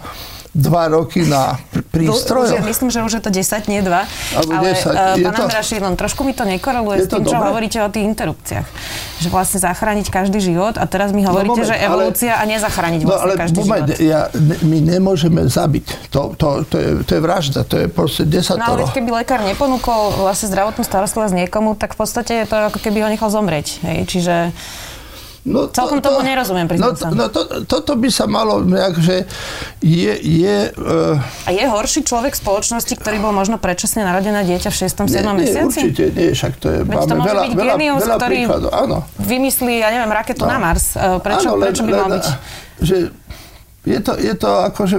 dva 0.52 0.92
roky 0.92 1.24
na 1.24 1.56
prístroj. 1.88 2.60
Myslím, 2.60 2.92
že 2.92 3.00
už 3.00 3.12
je 3.18 3.22
to 3.24 3.30
10, 3.32 3.72
nie 3.72 3.80
2. 3.80 3.88
Alebo 4.36 4.52
ale 4.52 4.76
10. 4.76 4.84
Uh, 4.84 5.16
pán 5.24 5.32
to... 5.32 5.42
Andráš, 5.48 5.72
len 5.72 5.94
trošku 5.96 6.28
mi 6.28 6.36
to 6.36 6.44
nekoreluje 6.44 7.04
s 7.04 7.08
tým, 7.08 7.24
čo 7.24 7.40
hovoríte 7.40 7.80
o 7.80 7.88
tých 7.88 8.04
interrupciách. 8.04 8.66
Že 9.24 9.28
vlastne 9.32 9.58
zachrániť 9.64 10.12
každý 10.12 10.44
život 10.44 10.76
a 10.76 10.84
teraz 10.84 11.16
mi 11.16 11.24
no, 11.24 11.32
hovoríte, 11.32 11.56
no, 11.56 11.64
moment, 11.64 11.72
že 11.72 11.76
evolúcia 11.80 12.32
ale, 12.36 12.44
a 12.44 12.50
nezachrániť 12.52 13.00
no, 13.00 13.08
vlastne 13.08 13.24
ale 13.24 13.32
každý 13.40 13.60
moment, 13.64 13.88
život. 13.88 14.04
Ja, 14.04 14.20
my 14.60 14.78
nemôžeme 14.84 15.40
zabiť. 15.48 16.12
To, 16.12 16.36
to, 16.36 16.68
to, 16.68 16.76
je, 16.76 16.88
to 17.08 17.10
je 17.16 17.20
vražda, 17.24 17.60
to 17.64 17.76
je 17.80 17.86
proste 17.88 18.28
desatoro. 18.28 18.76
No 18.76 18.84
ale 18.84 18.92
keby 18.92 19.08
lekár 19.24 19.40
neponúkol 19.40 20.20
vlastne 20.20 20.52
zdravotnú 20.52 20.84
starostlivosť 20.84 21.48
niekomu, 21.48 21.80
tak 21.80 21.96
v 21.96 22.04
podstate 22.04 22.44
je 22.44 22.46
to 22.48 22.68
ako 22.68 22.76
keby 22.76 23.00
ho 23.00 23.08
nechal 23.08 23.32
zomrieť. 23.32 23.80
Hej? 23.88 23.98
Čiže 24.04 24.34
No, 25.42 25.66
to, 25.66 25.74
Celkom 25.74 25.98
tomu 25.98 26.22
to, 26.22 26.30
nerozumiem, 26.30 26.70
no, 26.78 26.94
sa. 26.94 27.10
No 27.10 27.26
to, 27.26 27.66
toto 27.66 27.98
by 27.98 28.06
sa 28.14 28.30
malo, 28.30 28.62
že 29.02 29.26
je... 29.82 30.14
je 30.22 30.70
uh... 30.70 31.18
A 31.18 31.50
je 31.50 31.66
horší 31.66 32.06
človek 32.06 32.38
v 32.38 32.46
spoločnosti, 32.46 32.94
ktorý 32.94 33.18
bol 33.18 33.34
možno 33.34 33.58
predčasne 33.58 34.06
narodené 34.06 34.46
dieťa 34.46 34.70
v 34.70 34.76
6. 34.86 35.02
7. 35.02 35.10
Nie, 35.10 35.34
mesiaci? 35.34 35.78
určite 35.82 36.04
nie, 36.14 36.30
však 36.30 36.52
to 36.62 36.66
je... 36.70 36.78
Veď 36.86 36.94
máme 36.94 37.10
to 37.10 37.14
môže 37.18 37.26
veľa, 37.26 37.42
byť 37.42 37.54
veľa, 37.58 37.74
genius, 37.74 38.02
veľa 38.06 38.16
ktorý 38.22 38.38
áno. 38.70 38.98
vymyslí, 39.18 39.74
ja 39.82 39.88
neviem, 39.90 40.12
raketu 40.14 40.46
no. 40.46 40.50
na 40.54 40.58
Mars. 40.62 40.94
E, 40.94 41.18
prečo, 41.18 41.48
áno, 41.50 41.58
len, 41.58 41.66
prečo 41.66 41.82
by 41.82 41.90
mal 41.90 42.08
byť? 42.14 42.26
Že 42.78 42.96
je 43.82 43.98
to, 43.98 44.12
je 44.22 44.34
to 44.38 44.50
ako, 44.62 44.82
že 44.86 44.98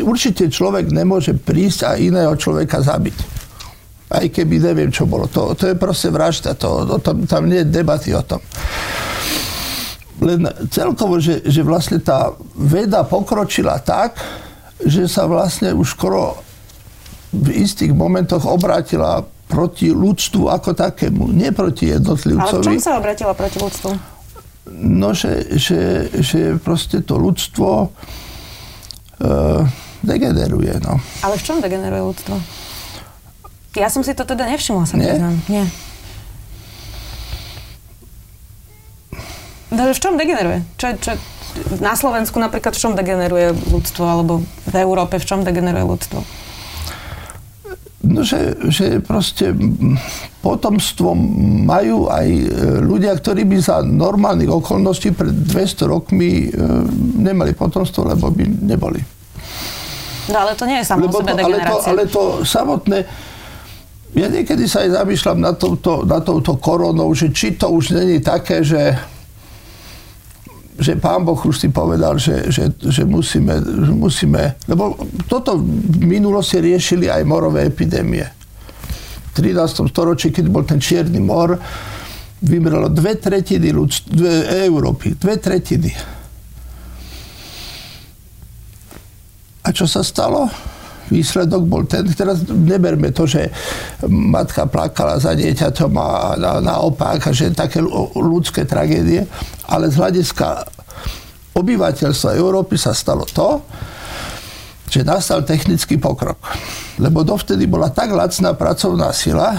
určite 0.00 0.48
človek 0.48 0.88
nemôže 0.88 1.36
prísť 1.36 1.92
a 1.92 2.00
iného 2.00 2.32
človeka 2.40 2.80
zabiť 2.80 3.44
aj 4.12 4.28
keby 4.28 4.60
neviem, 4.60 4.92
čo 4.92 5.08
bolo. 5.08 5.24
To, 5.32 5.56
to 5.56 5.72
je 5.72 5.76
proste 5.76 6.12
vražda, 6.12 6.52
to, 6.52 6.84
to, 6.84 6.96
tam, 7.00 7.24
tam 7.24 7.48
nie 7.48 7.64
je 7.64 7.68
debaty 7.68 8.12
o 8.12 8.20
tom 8.20 8.44
len 10.22 10.46
celkovo, 10.70 11.18
že, 11.18 11.42
že 11.42 11.66
vlastne 11.66 11.98
tá 11.98 12.30
veda 12.54 13.02
pokročila 13.02 13.82
tak, 13.82 14.22
že 14.82 15.10
sa 15.10 15.26
vlastne 15.26 15.74
už 15.74 15.98
skoro 15.98 16.38
v 17.34 17.64
istých 17.64 17.90
momentoch 17.90 18.46
obrátila 18.46 19.24
proti 19.50 19.92
ľudstvu 19.92 20.48
ako 20.48 20.72
takému, 20.72 21.28
nie 21.28 21.52
proti 21.52 21.92
jednotlivcovi. 21.92 22.40
Ale 22.40 22.64
v 22.64 22.68
čom 22.72 22.80
sa 22.80 22.96
obratila 22.96 23.32
proti 23.36 23.58
ľudstvu? 23.60 23.90
No, 24.72 25.12
že, 25.12 25.58
že, 25.58 26.08
že 26.22 26.56
proste 26.62 27.02
to 27.02 27.18
ľudstvo 27.18 27.68
e, 27.82 29.28
degeneruje. 30.06 30.72
No. 30.80 31.02
Ale 31.20 31.34
v 31.36 31.42
čom 31.44 31.58
degeneruje 31.60 32.02
ľudstvo? 32.14 32.34
Ja 33.76 33.88
som 33.88 34.04
si 34.04 34.12
to 34.12 34.24
teda 34.24 34.48
nevšimla, 34.48 34.84
sa 34.84 34.96
Nie? 34.96 35.16
Nie. 35.48 35.64
V 39.72 40.00
čom 40.00 40.14
degeneruje? 40.20 40.60
Čo, 40.76 40.86
čo, 41.00 41.12
na 41.80 41.96
Slovensku 41.96 42.36
napríklad 42.36 42.76
v 42.76 42.80
čom 42.80 42.92
degeneruje 42.92 43.56
ľudstvo, 43.72 44.04
alebo 44.04 44.44
v 44.44 44.74
Európe 44.76 45.16
v 45.16 45.26
čom 45.26 45.44
degeneruje 45.44 45.84
ľudstvo? 45.84 46.20
No, 48.02 48.26
že, 48.26 48.58
že 48.66 48.98
proste 48.98 49.54
potomstvo 50.42 51.14
majú 51.62 52.10
aj 52.10 52.26
e, 52.26 52.46
ľudia, 52.82 53.14
ktorí 53.14 53.46
by 53.46 53.56
za 53.62 53.78
normálnych 53.86 54.50
okolností 54.50 55.14
pred 55.14 55.30
200 55.30 55.86
rokmi 55.86 56.50
e, 56.50 56.58
nemali 57.22 57.54
potomstvo, 57.54 58.10
lebo 58.10 58.34
by 58.34 58.42
neboli. 58.42 58.98
No 60.34 60.42
ale 60.42 60.58
to 60.58 60.66
nie 60.66 60.82
je 60.82 60.86
samo 60.90 61.06
degenerácia. 61.06 61.46
Ale 61.46 61.62
to, 61.62 61.76
ale 61.86 62.02
to 62.10 62.22
samotné, 62.42 62.98
ja 64.18 64.26
niekedy 64.26 64.66
sa 64.66 64.82
aj 64.82 64.98
zamýšľam 64.98 65.38
nad 65.38 65.56
touto, 65.56 66.02
nad 66.02 66.26
touto 66.26 66.58
koronou, 66.58 67.06
že 67.14 67.30
či 67.30 67.54
to 67.54 67.70
už 67.70 67.94
není 67.94 68.18
také, 68.18 68.66
že 68.66 68.98
že 70.78 70.96
pán 70.96 71.24
Boh 71.24 71.36
už 71.36 71.56
si 71.60 71.68
povedal, 71.68 72.16
že, 72.16 72.48
že, 72.48 72.72
že 72.72 73.04
musíme, 73.04 73.60
že 73.60 73.92
musíme, 73.92 74.56
lebo 74.64 74.96
toto 75.28 75.60
v 75.60 76.00
minulosti 76.00 76.64
riešili 76.64 77.12
aj 77.12 77.22
morové 77.28 77.68
epidémie. 77.68 78.24
V 79.32 79.40
13. 79.40 79.88
storočí, 79.88 80.32
keď 80.32 80.44
bol 80.48 80.64
ten 80.64 80.80
čierny 80.80 81.20
mor, 81.20 81.56
vymrelo 82.42 82.88
dve 82.88 83.16
tretiny 83.20 83.70
ľudstv, 83.70 84.06
dve, 84.12 84.32
Európy, 84.66 85.14
dve 85.16 85.36
tretiny. 85.38 85.92
A 89.62 89.68
čo 89.70 89.86
sa 89.86 90.02
stalo? 90.02 90.71
Výsledok 91.12 91.62
bol 91.68 91.84
ten, 91.84 92.08
teraz 92.16 92.40
neberme 92.48 93.12
to, 93.12 93.28
že 93.28 93.52
matka 94.08 94.64
plakala 94.64 95.20
za 95.20 95.36
dieťaťom 95.36 95.92
a 96.00 96.08
naopak, 96.64 97.28
a 97.28 97.30
že 97.30 97.52
také 97.52 97.84
ľudské 98.16 98.64
tragédie, 98.64 99.28
ale 99.68 99.92
z 99.92 100.00
hľadiska 100.00 100.64
obyvateľstva 101.52 102.40
Európy 102.40 102.80
sa 102.80 102.96
stalo 102.96 103.28
to, 103.28 103.60
že 104.92 105.08
nastal 105.08 105.40
technický 105.44 105.96
pokrok. 105.96 106.36
Lebo 107.00 107.24
dovtedy 107.24 107.64
bola 107.64 107.88
tak 107.88 108.12
lacná 108.12 108.52
pracovná 108.52 109.08
sila, 109.12 109.56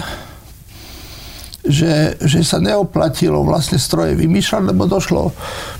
že, 1.64 2.20
že 2.20 2.44
sa 2.44 2.60
neoplatilo 2.60 3.40
vlastne 3.40 3.80
stroje 3.80 4.14
vymýšľať, 4.14 4.62
lebo 4.68 4.84
došlo 4.84 5.32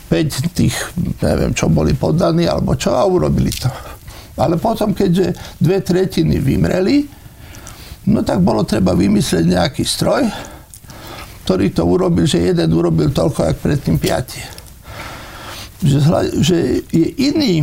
5 0.09 0.57
tých, 0.57 0.75
neviem, 1.21 1.53
čo 1.53 1.69
boli 1.69 1.93
poddaní, 1.93 2.49
alebo 2.49 2.73
čo, 2.75 2.97
a 2.97 3.05
urobili 3.05 3.53
to. 3.53 3.69
Ale 4.35 4.59
potom, 4.59 4.91
keďže 4.91 5.59
dve 5.63 5.79
tretiny 5.79 6.43
vymreli, 6.43 7.07
no 8.11 8.27
tak 8.27 8.43
bolo 8.43 8.67
treba 8.67 8.93
vymyslieť 8.93 9.45
nejaký 9.47 9.85
stroj, 9.87 10.27
ktorý 11.47 11.71
to 11.71 11.87
urobil, 11.87 12.27
že 12.27 12.51
jeden 12.51 12.73
urobil 12.75 13.13
toľko, 13.15 13.41
jak 13.47 13.59
predtým 13.63 13.97
piati. 14.01 14.43
Že, 15.85 15.99
že 16.41 16.57
je 16.89 17.09
iný 17.31 17.63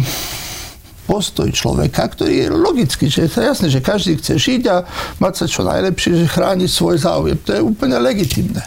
postoj 1.10 1.50
človeka, 1.52 2.08
ktorý 2.14 2.46
je 2.46 2.48
logický, 2.54 3.12
že 3.12 3.28
je 3.28 3.32
to 3.36 3.42
jasné, 3.44 3.68
že 3.68 3.84
každý 3.84 4.16
chce 4.22 4.38
žiť 4.38 4.62
a 4.72 4.86
mať 5.20 5.34
sa 5.44 5.46
čo 5.50 5.68
najlepšie, 5.68 6.24
že 6.24 6.30
chrániť 6.30 6.70
svoj 6.72 7.04
záujem. 7.04 7.36
To 7.44 7.52
je 7.52 7.62
úplne 7.62 8.00
legitimné. 8.00 8.64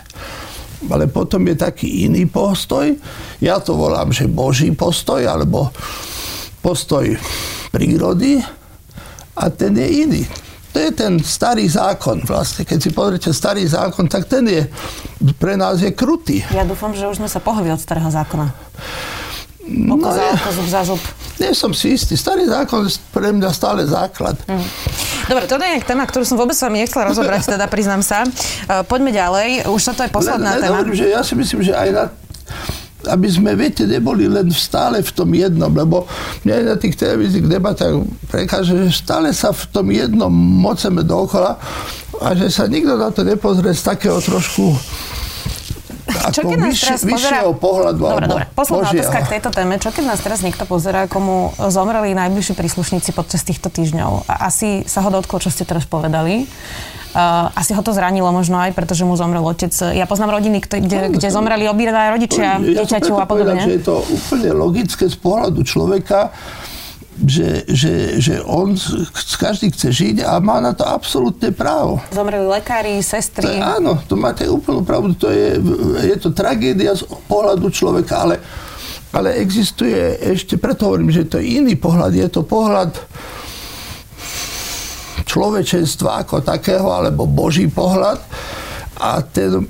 Ale 0.84 1.08
potom 1.08 1.40
je 1.48 1.56
taký 1.56 2.04
iný 2.04 2.28
postoj, 2.28 2.92
ja 3.40 3.56
to 3.62 3.72
volám, 3.72 4.12
že 4.12 4.28
Boží 4.28 4.68
postoj, 4.76 5.24
alebo 5.24 5.72
postoj 6.60 7.16
prírody 7.74 8.38
a 9.34 9.50
ten 9.50 9.74
je 9.74 9.88
iný. 10.06 10.22
To 10.74 10.78
je 10.82 10.90
ten 10.90 11.18
starý 11.22 11.66
zákon 11.66 12.22
vlastne. 12.26 12.62
Keď 12.66 12.78
si 12.78 12.90
pozrite 12.90 13.30
starý 13.30 13.66
zákon, 13.66 14.06
tak 14.10 14.26
ten 14.26 14.42
je, 14.46 14.62
pre 15.38 15.54
nás 15.58 15.82
je 15.82 15.90
krutý. 15.94 16.42
Ja 16.50 16.66
dúfam, 16.66 16.94
že 16.94 17.06
už 17.06 17.22
sme 17.22 17.30
sa 17.30 17.38
pohli 17.42 17.70
od 17.70 17.78
starého 17.78 18.10
zákona. 18.10 18.46
Oko 19.64 19.96
no, 19.96 20.12
za 20.12 20.22
oko, 20.34 20.50
zub 20.50 20.66
za 20.68 20.82
zub. 20.84 21.02
Nie 21.40 21.56
som 21.56 21.72
si 21.72 21.96
istý. 21.96 22.18
Starý 22.18 22.50
zákon 22.50 22.84
je 22.84 23.00
pre 23.14 23.32
mňa 23.32 23.50
stále 23.54 23.86
základ. 23.86 24.36
Mm. 24.44 24.66
Dobre, 25.24 25.44
to 25.48 25.56
je 25.56 25.80
téma, 25.88 26.04
ktorú 26.04 26.26
som 26.26 26.36
vôbec 26.36 26.52
s 26.52 26.62
vami 26.62 26.84
nechcela 26.84 27.08
rozobrať, 27.08 27.56
teda 27.56 27.64
priznám 27.70 28.04
sa. 28.04 28.28
Uh, 28.28 28.84
poďme 28.84 29.14
ďalej. 29.14 29.64
Už 29.70 29.80
toto 29.94 30.04
je 30.04 30.10
posledná 30.12 30.58
ne, 30.58 30.68
téma. 30.68 30.84
že 30.92 31.08
ja 31.08 31.24
si 31.24 31.32
myslím, 31.32 31.64
že 31.64 31.72
aj 31.72 31.88
na 31.96 32.04
aby 33.08 33.28
sme, 33.28 33.56
viete, 33.58 33.84
neboli 33.84 34.26
len 34.26 34.48
stále 34.50 35.00
v 35.00 35.10
tom 35.12 35.30
jednom, 35.32 35.70
lebo 35.70 36.08
mňa 36.44 36.74
na 36.74 36.76
tých 36.76 36.98
televíznych 36.98 37.46
debatách 37.48 38.04
prekáže, 38.28 38.74
že 38.74 38.90
stále 38.92 39.30
sa 39.32 39.52
v 39.52 39.64
tom 39.70 39.86
jednom 39.90 40.32
moceme 40.34 41.02
dookola 41.02 41.60
a 42.22 42.26
že 42.38 42.48
sa 42.50 42.70
nikto 42.70 42.94
na 42.94 43.10
to 43.10 43.26
nepozrie 43.26 43.74
z 43.74 43.82
takého 43.82 44.18
trošku 44.22 44.78
čo 46.04 46.40
keď 46.44 46.58
nás 46.60 46.76
teraz 46.76 47.02
pozera... 47.04 47.40
pohľadu. 47.48 48.00
Dobre, 48.00 48.26
dobre. 48.28 48.44
Posledná 48.52 48.88
otázka 48.92 49.18
k 49.24 49.28
tejto 49.38 49.50
téme. 49.50 49.74
Čo 49.80 49.90
keď 49.92 50.04
nás 50.04 50.20
teraz 50.20 50.40
niekto 50.44 50.64
pozera, 50.68 51.08
komu 51.08 51.52
zomreli 51.56 52.12
najbližší 52.12 52.54
príslušníci 52.56 53.10
počas 53.16 53.40
týchto 53.42 53.72
týždňov? 53.72 54.28
A 54.28 54.48
asi 54.48 54.84
sa 54.84 55.00
ho 55.00 55.10
dotklo, 55.10 55.40
čo 55.40 55.48
ste 55.48 55.64
teraz 55.64 55.88
povedali. 55.88 56.44
Uh, 57.14 57.46
asi 57.54 57.70
ho 57.70 57.78
to 57.78 57.94
zranilo 57.94 58.26
možno 58.34 58.58
aj, 58.58 58.74
pretože 58.74 59.06
mu 59.06 59.14
zomrel 59.14 59.46
otec. 59.46 59.70
Ja 59.94 60.02
poznám 60.02 60.34
rodiny, 60.34 60.58
kde, 60.58 61.14
kde 61.14 61.28
zomreli 61.30 61.70
obidva 61.70 62.10
rodičia, 62.10 62.58
ja 62.58 62.82
dieťaťu 62.82 63.14
a 63.14 63.22
podobne. 63.22 63.54
Povedať, 63.54 63.70
že 63.70 63.76
je 63.78 63.84
to 63.86 63.96
úplne 64.02 64.50
logické 64.50 65.06
z 65.06 65.14
pohľadu 65.22 65.62
človeka, 65.62 66.34
že, 67.14 67.70
že, 67.70 68.18
že 68.18 68.42
on, 68.42 68.74
každý 69.38 69.70
chce 69.70 69.94
žiť 69.94 70.16
a 70.26 70.42
má 70.42 70.58
na 70.58 70.74
to 70.74 70.82
absolútne 70.82 71.54
právo. 71.54 72.02
Zomreli 72.10 72.50
lekári, 72.50 72.98
sestry. 72.98 73.46
To, 73.46 73.62
áno, 73.62 73.92
to 74.10 74.18
máte 74.18 74.50
úplnú 74.50 74.82
pravdu. 74.82 75.14
To 75.22 75.30
je, 75.30 75.62
je 76.10 76.16
to 76.18 76.34
tragédia 76.34 76.98
z 76.98 77.06
pohľadu 77.30 77.70
človeka, 77.70 78.26
ale, 78.26 78.42
ale 79.14 79.38
existuje 79.38 80.18
ešte, 80.18 80.58
preto 80.58 80.90
hovorím, 80.90 81.14
že 81.14 81.30
to 81.30 81.38
je 81.38 81.62
iný 81.62 81.78
pohľad. 81.78 82.10
Je 82.10 82.26
to 82.26 82.42
pohľad 82.42 82.90
človečenstva 85.34 86.22
ako 86.22 86.46
takého, 86.46 86.86
alebo 86.94 87.26
boží 87.26 87.66
pohľad 87.66 88.22
a 89.02 89.18
ten 89.26 89.66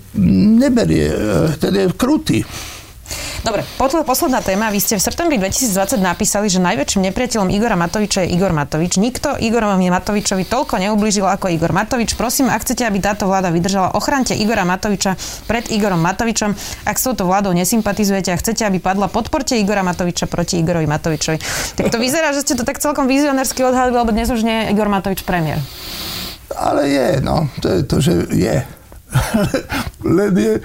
neberie, 0.61 1.09
ten 1.57 1.72
je 1.72 1.88
krutý. 1.96 2.44
Dobre, 3.44 3.61
posledná 3.76 4.40
téma. 4.40 4.72
Vy 4.72 4.80
ste 4.80 4.96
v 4.96 5.04
septembri 5.04 5.37
2020 5.37 6.00
napísali, 6.00 6.48
že 6.48 6.64
najväčším 6.64 7.12
nepriateľom 7.12 7.52
Igora 7.52 7.76
Matoviča 7.76 8.24
je 8.24 8.33
Igor 8.33 8.57
Matovič. 8.57 8.96
Nikto 8.96 9.37
Igorovi 9.37 9.92
Matovičovi 9.92 10.48
toľko 10.48 10.80
neublížil 10.80 11.28
ako 11.28 11.52
Igor 11.52 11.76
Matovič. 11.76 12.16
Prosím, 12.16 12.48
ak 12.48 12.64
chcete, 12.64 12.88
aby 12.88 13.04
táto 13.04 13.28
vláda 13.28 13.52
vydržala, 13.52 13.92
ochránte 13.92 14.33
Igora 14.33 14.64
Matoviča 14.64 15.20
pred 15.44 15.68
Igorom 15.68 16.00
Matovičom. 16.00 16.57
Ak 16.88 16.96
s 16.96 17.04
touto 17.04 17.28
vládou 17.28 17.52
nesympatizujete 17.52 18.33
a 18.33 18.40
chcete, 18.40 18.64
aby 18.64 18.80
padla, 18.80 19.12
podporte 19.12 19.61
Igora 19.61 19.85
Matoviča 19.85 20.24
proti 20.24 20.64
Igorovi 20.64 20.88
Matovičovi. 20.88 21.37
Tak 21.76 21.92
to 21.92 22.00
vyzerá, 22.00 22.33
že 22.33 22.48
ste 22.48 22.57
to 22.57 22.64
tak 22.64 22.80
celkom 22.80 23.04
vizionársky 23.04 23.61
odhadli, 23.61 23.92
lebo 23.92 24.09
dnes 24.09 24.33
už 24.33 24.40
nie 24.40 24.64
je 24.64 24.72
Igor 24.72 24.88
Matovič 24.88 25.20
premiér. 25.20 25.61
Ale 26.57 26.88
je, 26.88 27.20
no. 27.20 27.52
To 27.61 27.68
je 27.68 27.80
to, 27.85 27.96
že 28.00 28.24
je. 28.33 28.57
Len 30.16 30.33
je 30.33 30.64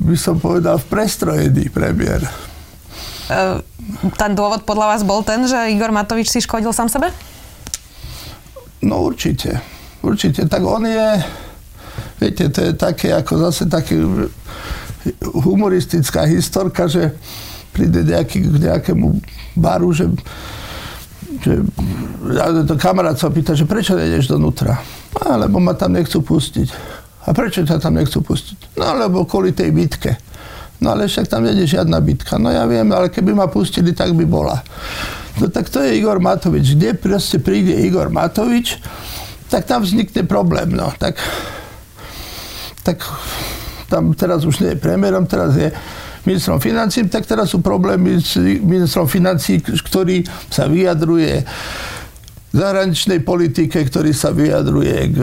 by 0.00 0.16
som 0.16 0.36
povedal, 0.36 0.76
v 0.76 0.86
prestrojený 0.90 1.72
premiér. 1.72 2.22
E, 2.22 3.60
ten 4.14 4.32
dôvod 4.36 4.62
podľa 4.62 4.96
vás 4.96 5.02
bol 5.02 5.24
ten, 5.26 5.42
že 5.48 5.72
Igor 5.72 5.90
Matovič 5.90 6.30
si 6.30 6.44
škodil 6.44 6.70
sám 6.70 6.92
sebe? 6.92 7.10
No 8.84 9.02
určite. 9.02 9.58
Určite. 10.04 10.46
Tak 10.46 10.62
on 10.62 10.86
je, 10.86 11.06
viete, 12.22 12.46
to 12.52 12.60
je 12.70 12.72
také, 12.76 13.10
ako 13.10 13.50
zase 13.50 13.66
také 13.66 13.98
humoristická 15.22 16.26
historka, 16.26 16.86
že 16.86 17.14
príde 17.74 18.06
nejaký, 18.06 18.38
k 18.46 18.56
nejakému 18.70 19.20
baru, 19.58 19.92
že, 19.92 20.08
že 21.42 21.52
to 22.66 22.74
kamarát 22.78 23.18
sa 23.18 23.28
pýta, 23.28 23.52
že 23.52 23.68
prečo 23.68 23.98
nejdeš 23.98 24.30
donútra? 24.30 24.80
A, 25.16 25.36
lebo 25.40 25.60
ma 25.60 25.74
tam 25.74 25.96
nechcú 25.96 26.22
pustiť. 26.22 26.68
A 27.26 27.34
prečo 27.34 27.66
ťa 27.66 27.82
tam 27.82 27.98
nechcú 27.98 28.22
pustiť? 28.22 28.78
No 28.78 28.94
lebo 28.94 29.26
kvôli 29.26 29.50
tej 29.50 29.74
bitke. 29.74 30.14
No 30.78 30.94
ale 30.94 31.10
však 31.10 31.26
tam 31.26 31.42
nie 31.42 31.66
žiadna 31.66 31.98
bitka. 31.98 32.38
No 32.38 32.52
ja 32.52 32.62
viem, 32.68 32.86
ale 32.94 33.10
keby 33.10 33.34
ma 33.34 33.50
pustili, 33.50 33.90
tak 33.96 34.14
by 34.14 34.24
bola. 34.28 34.62
No 35.42 35.50
tak 35.50 35.68
to 35.68 35.82
je 35.82 35.98
Igor 35.98 36.22
Matovič. 36.22 36.76
Kde 36.78 36.94
proste 36.94 37.42
príde 37.42 37.74
Igor 37.82 38.12
Matovič, 38.12 38.78
tak 39.50 39.66
tam 39.66 39.82
vznikne 39.82 40.22
problém. 40.22 40.70
No 40.70 40.92
tak, 40.96 41.18
tak 42.86 43.02
tam 43.90 44.14
teraz 44.14 44.46
už 44.46 44.62
nie 44.62 44.70
je 44.74 44.78
premiérom, 44.78 45.26
teraz 45.26 45.56
je 45.56 45.72
ministrom 46.26 46.58
financí, 46.58 47.06
tak 47.06 47.22
teraz 47.22 47.54
sú 47.54 47.62
problémy 47.62 48.18
s 48.18 48.34
ministrom 48.42 49.06
financí, 49.06 49.62
ktorý 49.62 50.26
sa 50.50 50.66
vyjadruje 50.66 51.46
zahraničnej 52.56 53.20
politike, 53.20 53.84
ktorý 53.84 54.16
sa 54.16 54.32
vyjadruje 54.32 55.12
k, 55.12 55.18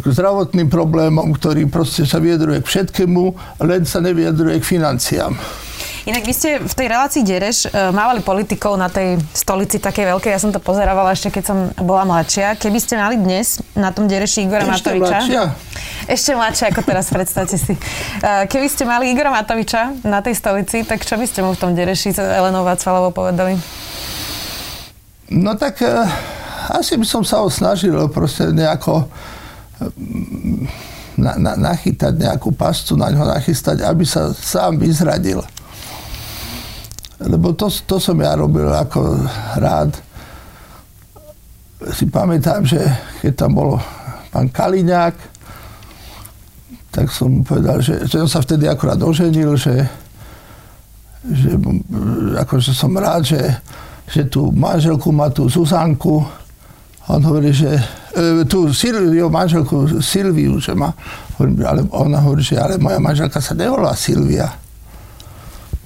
k 0.00 0.04
zdravotným 0.04 0.68
problémom, 0.68 1.32
ktorý 1.32 1.64
proste 1.72 2.04
sa 2.04 2.20
vyjadruje 2.20 2.60
k 2.60 2.68
všetkému, 2.68 3.22
len 3.64 3.82
sa 3.88 4.04
nevyjadruje 4.04 4.60
k 4.60 4.64
financiám. 4.64 5.32
Inak 6.08 6.24
vy 6.24 6.32
ste 6.32 6.56
v 6.56 6.74
tej 6.74 6.86
relácii 6.88 7.22
Dereš 7.22 7.68
uh, 7.68 7.92
mávali 7.92 8.24
politikov 8.24 8.72
na 8.80 8.88
tej 8.88 9.20
stolici 9.36 9.76
takej 9.76 10.16
veľkej. 10.16 10.32
Ja 10.32 10.40
som 10.40 10.48
to 10.48 10.56
pozerávala 10.56 11.12
ešte, 11.12 11.28
keď 11.28 11.44
som 11.44 11.58
bola 11.76 12.08
mladšia. 12.08 12.56
Keby 12.56 12.78
ste 12.80 12.96
mali 12.96 13.20
dnes 13.20 13.60
na 13.76 13.92
tom 13.92 14.08
Dereši 14.08 14.48
Igora 14.48 14.64
ešte 14.64 14.96
Matoviča... 14.96 15.16
Mladšia? 15.20 15.42
Ešte 16.08 16.30
mladšia 16.32 16.66
ako 16.72 16.80
teraz, 16.88 17.06
predstavte 17.16 17.56
si. 17.60 17.76
Uh, 18.24 18.48
keby 18.48 18.66
ste 18.72 18.88
mali 18.88 19.12
Igora 19.12 19.28
Matoviča 19.28 20.00
na 20.00 20.24
tej 20.24 20.40
stolici, 20.40 20.88
tak 20.88 21.04
čo 21.04 21.20
by 21.20 21.28
ste 21.28 21.44
mu 21.44 21.52
v 21.52 21.60
tom 21.60 21.76
Dereši 21.76 22.16
Elenou 22.16 22.64
Václavovo 22.64 23.12
povedali? 23.12 23.60
No 25.36 25.52
tak... 25.60 25.84
Asi 26.70 26.94
by 26.94 27.06
som 27.06 27.26
sa 27.26 27.42
ho 27.42 27.50
snažil 27.50 27.98
proste 28.14 28.46
nejako 28.54 29.10
mm, 29.82 30.64
na, 31.18 31.32
na, 31.36 31.52
nachytať 31.58 32.14
nejakú 32.14 32.54
pascu, 32.54 32.94
na 32.94 33.10
ňo 33.10 33.26
nachystať, 33.26 33.82
aby 33.82 34.06
sa 34.06 34.30
sám 34.30 34.78
vyzradil. 34.78 35.42
Lebo 37.20 37.52
to, 37.52 37.68
to 37.68 38.00
som 38.00 38.16
ja 38.22 38.32
robil 38.32 38.70
ako 38.70 39.18
rád. 39.60 39.92
Si 41.92 42.08
pamätám, 42.08 42.64
že 42.64 42.80
keď 43.20 43.32
tam 43.34 43.50
bol 43.58 43.70
pán 44.32 44.48
Kaliňák, 44.48 45.16
tak 46.90 47.06
som 47.12 47.30
mu 47.30 47.42
povedal, 47.44 47.78
že, 47.84 48.08
že 48.08 48.18
on 48.18 48.30
sa 48.30 48.42
vtedy 48.42 48.66
akurát 48.66 48.98
oženil, 48.98 49.54
že, 49.54 49.86
že 51.22 51.54
akože 52.40 52.72
som 52.74 52.90
rád, 52.96 53.22
že, 53.30 53.42
že 54.10 54.26
tú 54.26 54.50
manželku 54.50 55.12
má 55.14 55.30
tú 55.30 55.46
Zuzanku, 55.46 56.26
on 57.10 57.22
hovorí, 57.26 57.50
že 57.50 57.70
e, 58.14 58.44
tú 58.46 58.70
Silviu, 58.70 59.26
manželku 59.26 60.02
Silviu, 60.02 60.62
že 60.62 60.74
má, 60.74 60.94
ale 61.42 61.82
ona 61.90 62.22
hovorí, 62.22 62.42
že 62.44 62.60
ale 62.60 62.78
moja 62.78 63.02
manželka 63.02 63.42
sa 63.42 63.54
nevolá 63.54 63.94
Silvia. 63.98 64.46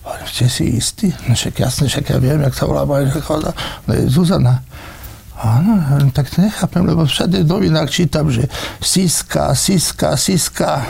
Hovorím, 0.05 0.29
ste 0.29 0.47
si 0.53 0.65
istí? 0.77 1.09
No 1.25 1.33
však 1.33 1.55
jasne, 1.65 1.89
však 1.89 2.05
ja 2.13 2.19
viem, 2.21 2.41
jak 2.45 2.55
sa 2.55 2.69
volá 2.69 2.85
manželka. 2.85 3.57
No 3.89 3.91
je 3.97 4.05
Zuzana. 4.13 4.61
Áno, 5.35 6.09
tak 6.15 6.31
to 6.31 6.41
nechápem, 6.41 6.87
lebo 6.87 7.05
všade 7.05 7.43
v 7.43 7.51
novinách 7.51 7.91
čítam, 7.91 8.31
že 8.31 8.47
Siska, 8.79 9.53
Siska, 9.53 10.15
Siska. 10.15 10.87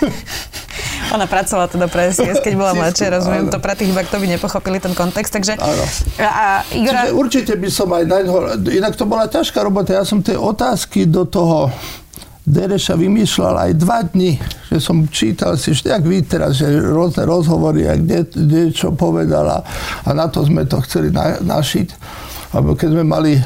Ona 1.10 1.26
pracovala 1.26 1.66
teda 1.66 1.86
pre 1.90 2.14
SIS, 2.14 2.38
keď 2.38 2.54
bola 2.54 2.72
mladšia, 2.78 3.10
rozumiem 3.10 3.50
to 3.50 3.58
pre 3.58 3.74
tých, 3.74 3.90
kto 3.90 4.16
by 4.22 4.26
nepochopili 4.30 4.78
ten 4.78 4.94
kontext. 4.94 5.34
Takže, 5.34 5.58
áno. 5.58 5.84
A, 6.22 6.62
Igora... 6.70 7.10
Čiže 7.10 7.14
určite 7.18 7.52
by 7.58 7.68
som 7.70 7.88
aj 7.90 8.04
na 8.06 8.18
ňo, 8.22 8.36
inak 8.70 8.94
to 8.94 9.04
bola 9.06 9.26
ťažká 9.26 9.62
robota, 9.66 9.98
ja 9.98 10.06
som 10.06 10.22
tie 10.22 10.38
otázky 10.38 11.10
do 11.10 11.26
toho 11.26 11.70
Dereša 12.50 12.96
vymýšľal 12.96 13.54
aj 13.68 13.72
dva 13.78 14.00
dni, 14.02 14.40
že 14.72 14.80
som 14.82 15.04
čítal 15.06 15.54
si, 15.60 15.76
jak 15.76 16.02
vy 16.02 16.24
teraz, 16.24 16.58
že 16.58 16.66
rôzne 16.72 17.28
rozhovory, 17.28 17.86
a 17.86 17.94
kde, 17.94 18.26
kde 18.26 18.62
čo 18.74 18.90
povedala 18.96 19.62
a 20.02 20.08
na 20.16 20.26
to 20.26 20.42
sme 20.42 20.66
to 20.66 20.80
chceli 20.82 21.14
na, 21.14 21.38
našiť. 21.38 21.88
Alebo 22.56 22.74
keď 22.74 22.88
sme 22.96 23.04
mali 23.06 23.32
e, 23.36 23.42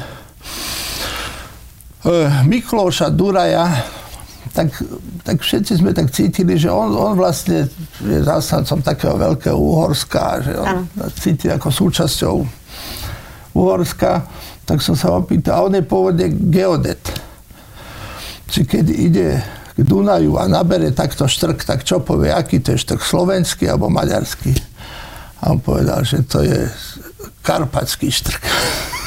Miklóša 2.49 3.13
Duraja, 3.13 3.85
tak, 4.55 4.71
tak 5.27 5.43
všetci 5.43 5.83
sme 5.83 5.91
tak 5.91 6.07
cítili, 6.15 6.55
že 6.55 6.71
on, 6.71 6.95
on 6.95 7.19
vlastne 7.19 7.67
je 7.99 8.19
zástancom 8.23 8.79
takého 8.79 9.19
veľkého 9.19 9.59
Uhorska, 9.59 10.39
že 10.39 10.55
on 10.55 10.87
ano. 10.87 11.11
cíti 11.19 11.51
ako 11.51 11.67
súčasťou 11.67 12.35
Uhorska, 13.51 14.23
tak 14.63 14.79
som 14.79 14.95
sa 14.95 15.11
opýtal, 15.11 15.59
a 15.59 15.65
on 15.67 15.75
je 15.75 15.83
pôvodne 15.83 16.31
geodet. 16.47 17.03
Či 18.47 18.63
keď 18.63 18.85
ide 18.95 19.27
k 19.75 19.79
Dunaju 19.83 20.39
a 20.39 20.47
nabere 20.47 20.95
takto 20.95 21.27
štrk, 21.27 21.67
tak 21.67 21.83
čo 21.83 21.99
povie, 21.99 22.31
aký 22.31 22.63
to 22.63 22.71
je 22.71 22.79
štrk, 22.79 23.03
slovenský 23.03 23.67
alebo 23.67 23.91
maďarský? 23.91 24.55
A 25.43 25.51
on 25.51 25.59
povedal, 25.59 25.99
že 26.07 26.23
to 26.23 26.39
je 26.39 26.71
karpatský 27.43 28.07
štrk. 28.07 28.43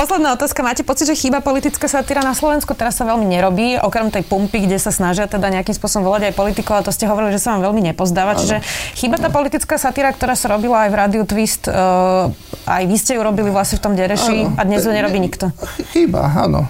Posledná 0.00 0.32
otázka. 0.32 0.64
Máte 0.64 0.80
pocit, 0.80 1.12
že 1.12 1.12
chýba 1.12 1.44
politická 1.44 1.84
satíra 1.84 2.24
na 2.24 2.32
Slovensku? 2.32 2.72
Teraz 2.72 2.96
sa 2.96 3.04
veľmi 3.04 3.28
nerobí, 3.36 3.76
okrem 3.76 4.08
tej 4.08 4.24
pumpy, 4.24 4.64
kde 4.64 4.80
sa 4.80 4.88
snažia 4.88 5.28
teda 5.28 5.52
nejakým 5.52 5.76
spôsobom 5.76 6.08
volať 6.08 6.32
aj 6.32 6.40
politikov, 6.40 6.80
a 6.80 6.86
to 6.88 6.88
ste 6.88 7.04
hovorili, 7.04 7.36
že 7.36 7.44
sa 7.44 7.52
vám 7.52 7.68
veľmi 7.68 7.92
nepozdáva. 7.92 8.32
Ano. 8.32 8.40
Čiže 8.40 8.64
chýba 8.96 9.20
tá 9.20 9.28
politická 9.28 9.76
satíra, 9.76 10.08
ktorá 10.16 10.32
sa 10.40 10.56
robila 10.56 10.88
aj 10.88 10.88
v 10.88 10.96
Radio 10.96 11.22
Twist, 11.28 11.68
uh, 11.68 12.32
aj 12.64 12.82
vy 12.88 12.96
ste 12.96 13.12
ju 13.12 13.20
robili 13.20 13.52
vlastne 13.52 13.76
v 13.76 13.84
tom 13.84 13.92
Dereši 13.92 14.48
ano. 14.48 14.56
a 14.56 14.60
dnes 14.64 14.88
ju 14.88 14.88
nerobí 14.88 15.20
nikto. 15.20 15.52
Chýba, 15.92 16.32
áno. 16.32 16.64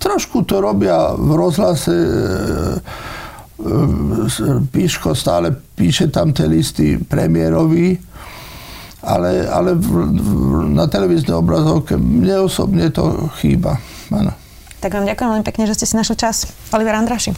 Trošku 0.00 0.48
to 0.48 0.56
robia 0.64 1.12
v 1.12 1.36
rozhlase 1.36 1.92
e, 1.92 2.08
e, 3.68 4.64
Píško 4.72 5.12
stále 5.12 5.52
píše 5.52 6.08
tam 6.08 6.32
tie 6.32 6.48
listy 6.48 6.96
premiérovi, 6.96 8.15
ale, 9.06 9.46
ale 9.46 9.78
v, 9.78 9.86
v, 10.10 10.28
na 10.74 10.90
televíznej 10.90 11.38
obrazovke 11.38 11.94
mne 11.94 12.50
osobne 12.50 12.90
to 12.90 13.30
chýba. 13.38 13.78
Ano. 14.10 14.34
Tak 14.82 14.92
vám 14.98 15.06
ďakujem 15.06 15.30
veľmi 15.30 15.46
pekne, 15.46 15.64
že 15.70 15.78
ste 15.78 15.86
si 15.86 15.94
našli 15.94 16.18
čas. 16.18 16.50
Oliver 16.74 16.98
Andraši. 16.98 17.30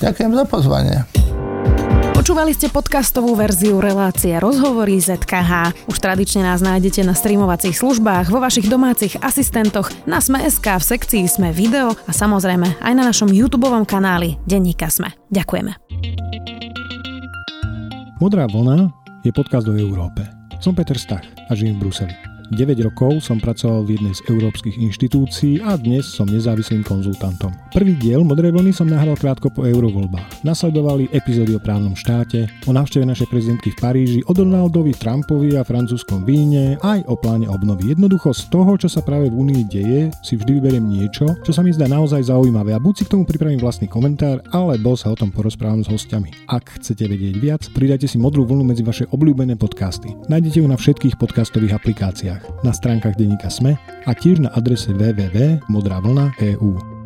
Ďakujem 0.00 0.32
za 0.32 0.44
pozvanie. 0.48 0.96
Počúvali 2.18 2.50
ste 2.52 2.68
podcastovú 2.68 3.38
verziu 3.38 3.78
relácie 3.78 4.34
Rozhovory 4.36 4.98
ZKH. 5.00 5.86
Už 5.86 5.96
tradične 5.96 6.44
nás 6.44 6.60
nájdete 6.60 7.06
na 7.06 7.14
streamovacích 7.14 7.72
službách, 7.72 8.28
vo 8.28 8.42
vašich 8.42 8.68
domácich 8.68 9.16
asistentoch, 9.22 9.88
na 10.04 10.18
Sme.sk, 10.20 10.66
v 10.66 10.84
sekcii 10.84 11.24
Sme 11.24 11.54
video 11.54 11.94
a 11.94 12.12
samozrejme 12.12 12.84
aj 12.84 12.92
na 12.92 13.06
našom 13.06 13.30
YouTube 13.30 13.70
kanáli 13.86 14.36
Denníka 14.44 14.90
Sme. 14.90 15.14
Ďakujeme. 15.30 15.78
Modrá 18.18 18.50
vlna 18.50 18.90
je 19.22 19.30
podcast 19.30 19.64
o 19.70 19.78
Európe. 19.78 20.37
Som 20.58 20.74
Peter 20.74 20.98
Stach 20.98 21.22
a 21.48 21.54
žijem 21.54 21.78
v 21.78 21.86
Bruseli. 21.86 22.37
9 22.52 22.88
rokov 22.88 23.20
som 23.24 23.36
pracoval 23.36 23.84
v 23.84 24.00
jednej 24.00 24.14
z 24.16 24.24
európskych 24.28 24.80
inštitúcií 24.80 25.60
a 25.60 25.76
dnes 25.76 26.08
som 26.08 26.24
nezávislým 26.24 26.84
konzultantom. 26.84 27.52
Prvý 27.72 27.94
diel 27.96 28.24
Modrej 28.24 28.56
vlny 28.56 28.72
som 28.72 28.88
nahral 28.88 29.16
krátko 29.16 29.52
po 29.52 29.68
eurovoľbách. 29.68 30.42
Nasledovali 30.44 31.12
epizódy 31.12 31.56
o 31.56 31.60
právnom 31.60 31.92
štáte, 31.92 32.48
o 32.64 32.72
návšteve 32.72 33.04
našej 33.04 33.28
prezidentky 33.28 33.72
v 33.72 33.80
Paríži, 33.80 34.20
o 34.24 34.32
Donaldovi 34.32 34.96
Trumpovi 34.96 35.60
a 35.60 35.66
francúzskom 35.66 36.24
víne, 36.24 36.80
aj 36.80 37.04
o 37.08 37.14
pláne 37.16 37.44
obnovy. 37.48 37.92
Jednoducho 37.92 38.32
z 38.32 38.48
toho, 38.48 38.74
čo 38.80 38.88
sa 38.88 39.04
práve 39.04 39.28
v 39.28 39.36
Únii 39.36 39.62
deje, 39.68 40.00
si 40.24 40.40
vždy 40.40 40.60
vyberiem 40.60 40.86
niečo, 40.88 41.36
čo 41.44 41.52
sa 41.52 41.60
mi 41.60 41.72
zdá 41.72 41.84
naozaj 41.84 42.32
zaujímavé 42.32 42.72
a 42.72 42.80
buď 42.80 42.94
si 42.96 43.04
k 43.04 43.12
tomu 43.12 43.28
pripravím 43.28 43.60
vlastný 43.60 43.86
komentár, 43.86 44.40
alebo 44.50 44.96
sa 44.96 45.12
o 45.12 45.16
tom 45.18 45.28
porozprávam 45.28 45.84
s 45.84 45.90
hostiami. 45.92 46.32
Ak 46.48 46.80
chcete 46.80 47.04
vedieť 47.04 47.36
viac, 47.36 47.62
pridajte 47.76 48.08
si 48.08 48.16
modrú 48.16 48.48
vlnu 48.48 48.64
medzi 48.64 48.82
vaše 48.82 49.04
obľúbené 49.12 49.60
podcasty. 49.60 50.14
Nájdete 50.32 50.64
ju 50.64 50.66
na 50.66 50.76
všetkých 50.80 51.20
podcastových 51.20 51.76
aplikáciách, 51.76 52.37
na 52.66 52.72
stránkach 52.74 53.14
denníka 53.14 53.50
Sme 53.50 53.78
a 54.06 54.14
tiež 54.14 54.40
na 54.44 54.50
adrese 54.54 54.92
www.modravlna.eu. 54.94 56.97